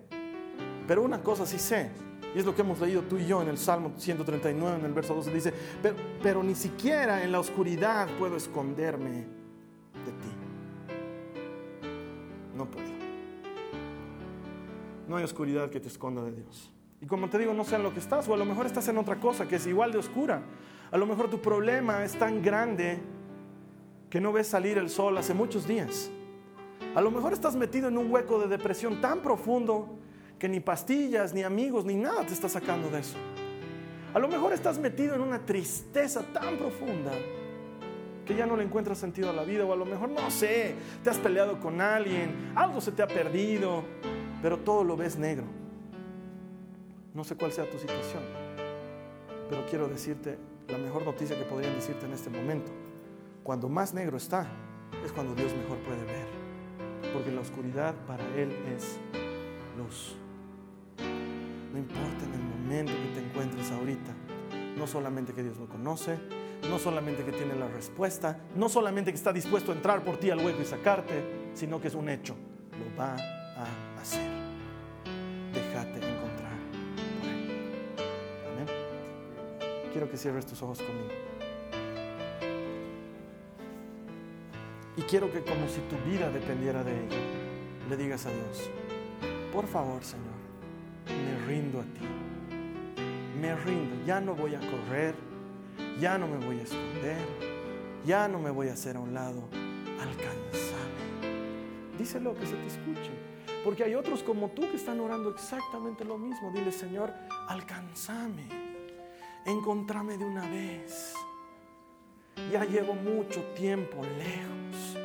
Pero 0.88 1.02
una 1.02 1.24
cosa 1.24 1.48
sí 1.48 1.58
sé, 1.58 1.90
y 2.36 2.38
es 2.38 2.46
lo 2.46 2.54
que 2.54 2.62
hemos 2.62 2.80
leído 2.80 3.02
tú 3.02 3.18
y 3.18 3.26
yo 3.26 3.42
en 3.42 3.48
el 3.48 3.58
Salmo 3.58 3.94
139, 3.98 4.78
en 4.78 4.86
el 4.86 4.94
verso 4.94 5.16
12, 5.16 5.34
dice, 5.34 5.52
pero, 5.82 5.96
pero 6.22 6.44
ni 6.44 6.54
siquiera 6.54 7.24
en 7.24 7.32
la 7.32 7.40
oscuridad 7.40 8.08
puedo 8.20 8.38
esconderme 8.38 9.26
de 10.06 10.12
ti. 10.12 10.30
No 12.56 12.70
puedo. 12.70 12.88
No 15.08 15.18
hay 15.18 15.24
oscuridad 15.24 15.72
que 15.72 15.80
te 15.80 15.88
esconda 15.88 16.24
de 16.24 16.34
Dios. 16.34 16.72
Y 17.02 17.06
como 17.06 17.30
te 17.30 17.38
digo, 17.38 17.54
no 17.54 17.64
sé 17.64 17.76
en 17.76 17.84
lo 17.84 17.94
que 17.94 18.00
estás, 18.00 18.28
o 18.28 18.34
a 18.34 18.38
lo 18.38 18.46
mejor 18.46 18.66
estás 18.66 18.88
en 18.90 18.98
otra 18.98 19.20
cosa 19.20 19.48
que 19.48 19.56
es 19.56 19.66
igual 19.68 19.92
de 19.92 20.00
oscura. 20.00 20.42
A 20.92 20.98
lo 20.98 21.06
mejor 21.06 21.30
tu 21.30 21.40
problema 21.40 22.04
es 22.04 22.14
tan 22.14 22.42
grande 22.42 23.00
que 24.10 24.20
no 24.20 24.34
ves 24.34 24.48
salir 24.48 24.78
el 24.78 24.90
sol 24.90 25.18
hace 25.18 25.34
muchos 25.34 25.68
días. 25.68 26.10
A 26.96 27.02
lo 27.02 27.12
mejor 27.12 27.34
estás 27.34 27.56
metido 27.56 27.88
en 27.88 27.98
un 27.98 28.12
hueco 28.12 28.40
de 28.40 28.48
depresión 28.48 29.00
tan 29.00 29.22
profundo 29.22 29.98
que 30.40 30.50
ni 30.50 30.60
pastillas, 30.60 31.34
ni 31.34 31.44
amigos, 31.44 31.86
ni 31.86 31.96
nada 31.96 32.26
te 32.26 32.34
está 32.34 32.50
sacando 32.50 32.90
de 32.90 33.00
eso. 33.00 33.18
A 34.14 34.20
lo 34.20 34.28
mejor 34.28 34.54
estás 34.54 34.80
metido 34.80 35.16
en 35.16 35.22
una 35.22 35.46
tristeza 35.46 36.24
tan 36.34 36.58
profunda 36.58 37.12
que 38.26 38.36
ya 38.36 38.46
no 38.46 38.56
le 38.58 38.64
encuentras 38.64 38.98
sentido 38.98 39.30
a 39.30 39.34
la 39.34 39.44
vida, 39.44 39.66
o 39.66 39.74
a 39.74 39.76
lo 39.76 39.86
mejor, 39.86 40.10
no 40.10 40.30
sé, 40.32 40.76
te 41.04 41.10
has 41.10 41.18
peleado 41.18 41.60
con 41.60 41.82
alguien, 41.82 42.52
algo 42.56 42.82
se 42.82 42.92
te 42.92 43.02
ha 43.02 43.08
perdido, 43.08 43.84
pero 44.42 44.58
todo 44.58 44.84
lo 44.84 44.96
ves 44.98 45.18
negro. 45.18 45.59
No 47.20 47.26
sé 47.26 47.36
cuál 47.36 47.52
sea 47.52 47.70
tu 47.70 47.78
situación, 47.78 48.24
pero 49.50 49.66
quiero 49.66 49.90
decirte 49.90 50.38
la 50.70 50.78
mejor 50.78 51.04
noticia 51.04 51.38
que 51.38 51.44
podrían 51.44 51.76
decirte 51.76 52.06
en 52.06 52.14
este 52.14 52.30
momento. 52.30 52.72
Cuando 53.44 53.68
más 53.68 53.94
negro 53.94 54.16
está, 54.16 54.48
es 55.04 55.12
cuando 55.12 55.36
Dios 55.36 55.54
mejor 55.54 55.80
puede 55.80 56.02
ver. 56.06 56.26
Porque 57.12 57.30
la 57.30 57.42
oscuridad 57.42 57.94
para 58.08 58.24
Él 58.38 58.54
es 58.74 59.00
luz. 59.78 60.16
No 61.74 61.78
importa 61.78 62.24
en 62.24 62.36
el 62.36 62.42
momento 62.42 62.94
que 62.94 63.20
te 63.20 63.28
encuentres 63.28 63.70
ahorita, 63.72 64.14
no 64.78 64.88
solamente 64.88 65.34
que 65.34 65.44
Dios 65.44 65.58
lo 65.58 65.68
conoce, 65.68 66.18
no 66.70 66.80
solamente 66.80 67.26
que 67.26 67.34
tiene 67.34 67.54
la 67.54 67.68
respuesta, 67.68 68.40
no 68.56 68.70
solamente 68.70 69.12
que 69.12 69.18
está 69.18 69.34
dispuesto 69.34 69.74
a 69.74 69.76
entrar 69.76 70.06
por 70.06 70.16
ti 70.16 70.30
al 70.30 70.38
hueco 70.38 70.62
y 70.62 70.66
sacarte, 70.66 71.50
sino 71.54 71.82
que 71.82 71.90
es 71.90 71.96
un 71.96 72.08
hecho. 72.08 72.38
Lo 72.80 72.98
va 72.98 73.18
a 73.58 74.00
hacer. 74.00 74.39
Quiero 79.92 80.10
que 80.10 80.18
cierres 80.18 80.46
tus 80.46 80.62
ojos 80.62 80.80
conmigo. 80.82 81.10
Y 84.96 85.02
quiero 85.04 85.32
que 85.32 85.42
como 85.42 85.68
si 85.68 85.80
tu 85.82 85.96
vida 86.10 86.30
dependiera 86.30 86.84
de 86.84 86.92
ello, 86.92 87.18
le 87.90 87.98
digas 87.98 88.26
a 88.26 88.32
Dios, 88.32 88.70
por 89.54 89.66
favor 89.66 90.04
Señor, 90.04 90.28
me 91.08 91.46
rindo 91.48 91.80
a 91.80 91.84
ti. 91.84 92.02
Me 93.40 93.56
rindo, 93.56 94.06
ya 94.06 94.20
no 94.20 94.36
voy 94.36 94.56
a 94.56 94.60
correr, 94.60 95.16
ya 96.00 96.18
no 96.18 96.28
me 96.28 96.46
voy 96.46 96.60
a 96.60 96.64
esconder, 96.64 97.26
ya 98.06 98.28
no 98.28 98.40
me 98.40 98.52
voy 98.52 98.68
a 98.68 98.74
hacer 98.74 98.98
a 98.98 99.00
un 99.00 99.14
lado. 99.14 99.48
Alcánzame. 100.02 101.40
Díselo 101.98 102.36
que 102.36 102.46
se 102.46 102.56
te 102.56 102.68
escuche. 102.68 103.12
Porque 103.64 103.84
hay 103.84 103.96
otros 103.96 104.24
como 104.24 104.50
tú 104.50 104.62
que 104.70 104.76
están 104.76 105.00
orando 105.00 105.30
exactamente 105.30 106.04
lo 106.04 106.18
mismo. 106.18 106.52
Dile, 106.52 106.72
Señor, 106.72 107.14
alcánzame 107.48 108.69
encontrame 109.50 110.18
de 110.18 110.26
una 110.26 110.48
vez. 110.50 111.14
Ya 112.52 112.64
llevo 112.66 112.94
mucho 112.94 113.42
tiempo 113.56 114.02
lejos. 114.18 114.98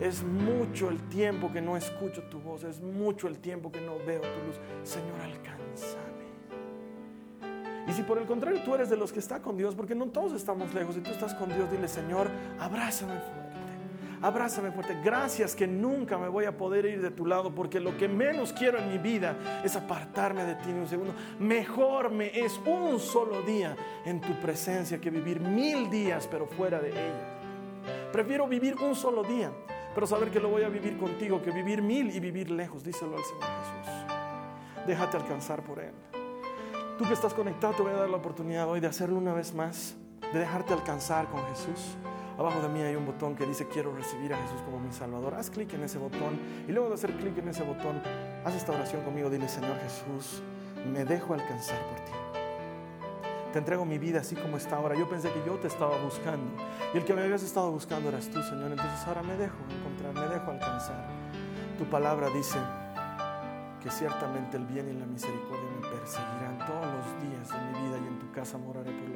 Es 0.00 0.22
mucho 0.22 0.90
el 0.90 1.00
tiempo 1.08 1.50
que 1.52 1.62
no 1.62 1.76
escucho 1.76 2.22
tu 2.24 2.38
voz. 2.38 2.64
Es 2.64 2.80
mucho 2.80 3.28
el 3.28 3.38
tiempo 3.38 3.70
que 3.70 3.80
no 3.80 3.98
veo 3.98 4.20
tu 4.20 4.46
luz. 4.46 4.60
Señor, 4.82 5.20
alcánzame. 5.20 6.16
Y 7.88 7.92
si 7.92 8.02
por 8.02 8.18
el 8.18 8.26
contrario 8.26 8.62
tú 8.64 8.74
eres 8.74 8.90
de 8.90 8.96
los 8.96 9.12
que 9.12 9.20
está 9.20 9.40
con 9.40 9.56
Dios, 9.56 9.74
porque 9.74 9.94
no 9.94 10.06
todos 10.06 10.32
estamos 10.32 10.74
lejos, 10.74 10.96
y 10.96 11.00
tú 11.00 11.10
estás 11.10 11.34
con 11.34 11.48
Dios, 11.48 11.70
dile, 11.70 11.86
Señor, 11.86 12.28
abrázame 12.58 13.14
abrázame 14.22 14.70
fuerte. 14.72 14.98
Gracias 15.02 15.54
que 15.54 15.66
nunca 15.66 16.18
me 16.18 16.28
voy 16.28 16.44
a 16.44 16.56
poder 16.56 16.86
ir 16.86 17.02
de 17.02 17.10
tu 17.10 17.26
lado 17.26 17.54
porque 17.54 17.80
lo 17.80 17.96
que 17.96 18.08
menos 18.08 18.52
quiero 18.52 18.78
en 18.78 18.90
mi 18.90 18.98
vida 18.98 19.36
es 19.64 19.76
apartarme 19.76 20.44
de 20.44 20.54
ti 20.56 20.70
en 20.70 20.78
un 20.78 20.88
segundo. 20.88 21.14
Mejor 21.38 22.10
me 22.10 22.38
es 22.38 22.60
un 22.66 22.98
solo 22.98 23.42
día 23.42 23.76
en 24.04 24.20
tu 24.20 24.32
presencia 24.40 25.00
que 25.00 25.10
vivir 25.10 25.40
mil 25.40 25.90
días 25.90 26.28
pero 26.30 26.46
fuera 26.46 26.80
de 26.80 26.90
ella. 26.90 27.36
Prefiero 28.12 28.46
vivir 28.48 28.76
un 28.76 28.94
solo 28.94 29.22
día, 29.22 29.50
pero 29.94 30.06
saber 30.06 30.30
que 30.30 30.40
lo 30.40 30.48
voy 30.48 30.62
a 30.62 30.68
vivir 30.68 30.96
contigo 30.96 31.42
que 31.42 31.50
vivir 31.50 31.82
mil 31.82 32.14
y 32.14 32.20
vivir 32.20 32.50
lejos. 32.50 32.84
Díselo 32.84 33.16
al 33.16 33.24
Señor 33.24 33.42
Jesús. 33.42 34.86
Déjate 34.86 35.16
alcanzar 35.16 35.62
por 35.62 35.80
Él. 35.80 35.92
Tú 36.98 37.04
que 37.04 37.12
estás 37.12 37.34
conectado, 37.34 37.74
te 37.74 37.82
voy 37.82 37.92
a 37.92 37.96
dar 37.96 38.08
la 38.08 38.16
oportunidad 38.16 38.68
hoy 38.68 38.80
de 38.80 38.86
hacerlo 38.86 39.18
una 39.18 39.34
vez 39.34 39.54
más, 39.54 39.96
de 40.32 40.38
dejarte 40.38 40.72
alcanzar 40.72 41.28
con 41.28 41.44
Jesús. 41.48 41.96
Abajo 42.38 42.60
de 42.60 42.68
mí 42.68 42.82
hay 42.82 42.96
un 42.96 43.06
botón 43.06 43.34
que 43.34 43.46
dice 43.46 43.66
quiero 43.66 43.94
recibir 43.94 44.34
a 44.34 44.36
Jesús 44.36 44.60
como 44.62 44.78
mi 44.78 44.92
Salvador. 44.92 45.34
Haz 45.34 45.50
clic 45.50 45.72
en 45.72 45.84
ese 45.84 45.98
botón 45.98 46.38
y 46.68 46.72
luego 46.72 46.88
de 46.88 46.94
hacer 46.94 47.12
clic 47.16 47.38
en 47.38 47.48
ese 47.48 47.62
botón, 47.62 48.02
haz 48.44 48.54
esta 48.54 48.72
oración 48.72 49.02
conmigo. 49.02 49.30
Dile, 49.30 49.48
Señor 49.48 49.78
Jesús, 49.80 50.42
me 50.92 51.04
dejo 51.04 51.32
alcanzar 51.32 51.80
por 51.86 52.00
ti. 52.00 52.12
Te 53.52 53.60
entrego 53.60 53.86
mi 53.86 53.96
vida 53.96 54.20
así 54.20 54.36
como 54.36 54.58
está 54.58 54.76
ahora. 54.76 54.94
Yo 54.94 55.08
pensé 55.08 55.32
que 55.32 55.42
yo 55.46 55.54
te 55.54 55.68
estaba 55.68 55.96
buscando 55.96 56.62
y 56.92 56.98
el 56.98 57.06
que 57.06 57.14
me 57.14 57.22
habías 57.22 57.42
estado 57.42 57.70
buscando 57.70 58.10
eras 58.10 58.28
tú, 58.28 58.42
Señor. 58.42 58.70
Entonces 58.70 59.06
ahora 59.06 59.22
me 59.22 59.34
dejo 59.36 59.56
encontrar, 59.70 60.12
me 60.12 60.34
dejo 60.34 60.50
alcanzar. 60.50 61.06
Tu 61.78 61.86
palabra 61.86 62.28
dice 62.28 62.58
que 63.82 63.90
ciertamente 63.90 64.58
el 64.58 64.66
bien 64.66 64.90
y 64.90 64.92
la 64.92 65.06
misericordia 65.06 65.70
me 65.80 65.88
perseguirán 65.88 66.58
todos 66.66 66.84
los 66.84 67.30
días 67.30 67.48
de 67.48 67.58
mi 67.64 67.88
vida 67.88 67.98
y 68.04 68.08
en 68.08 68.18
tu 68.18 68.30
casa 68.32 68.58
moraré 68.58 68.90
por 68.90 69.08
largos 69.08 69.15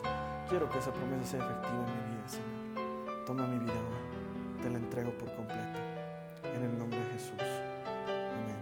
días. 0.00 0.14
Quiero 0.48 0.70
que 0.70 0.78
esa 0.78 0.92
promesa 0.92 1.24
sea 1.24 1.40
efectiva 1.40 1.86
en 1.86 2.10
mi 2.10 2.16
vida, 2.16 2.28
Señor. 2.28 3.24
Toma 3.26 3.46
mi 3.46 3.58
vida 3.58 3.72
te 4.62 4.70
la 4.70 4.78
entrego 4.78 5.10
por 5.18 5.34
completo. 5.34 5.78
En 6.54 6.62
el 6.62 6.78
nombre 6.78 6.98
de 6.98 7.04
Jesús. 7.12 7.42
Amén. 8.06 8.56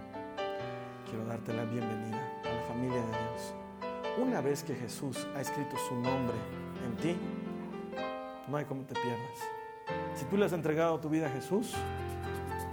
Quiero 1.09 1.27
darte 1.27 1.53
la 1.53 1.65
bienvenida 1.65 2.41
a 2.43 2.55
la 2.55 2.63
familia 2.63 2.97
de 2.97 3.09
Dios. 3.09 3.55
Una 4.19 4.41
vez 4.41 4.63
que 4.63 4.75
Jesús 4.75 5.27
ha 5.37 5.41
escrito 5.43 5.77
su 5.89 5.95
nombre 5.95 6.37
en 6.85 6.97
ti, 6.97 7.17
no 8.49 8.57
hay 8.57 8.65
como 8.65 8.83
te 8.85 8.95
pierdas. 8.95 9.39
Si 10.15 10.25
tú 10.25 10.39
le 10.39 10.47
has 10.47 10.53
entregado 10.53 10.99
tu 11.01 11.11
vida 11.11 11.27
a 11.27 11.31
Jesús, 11.31 11.75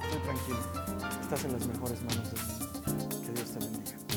estoy 0.02 0.22
tranquilo. 0.22 0.60
Estás 1.22 1.43
en 1.43 1.54
las 1.54 1.67
mejores 1.67 2.02
manos 2.04 2.32
de 2.32 2.39
Dios. 2.39 3.26
Que 3.26 3.32
Dios 3.34 3.52
te 3.52 3.60
bendiga. 3.60 4.16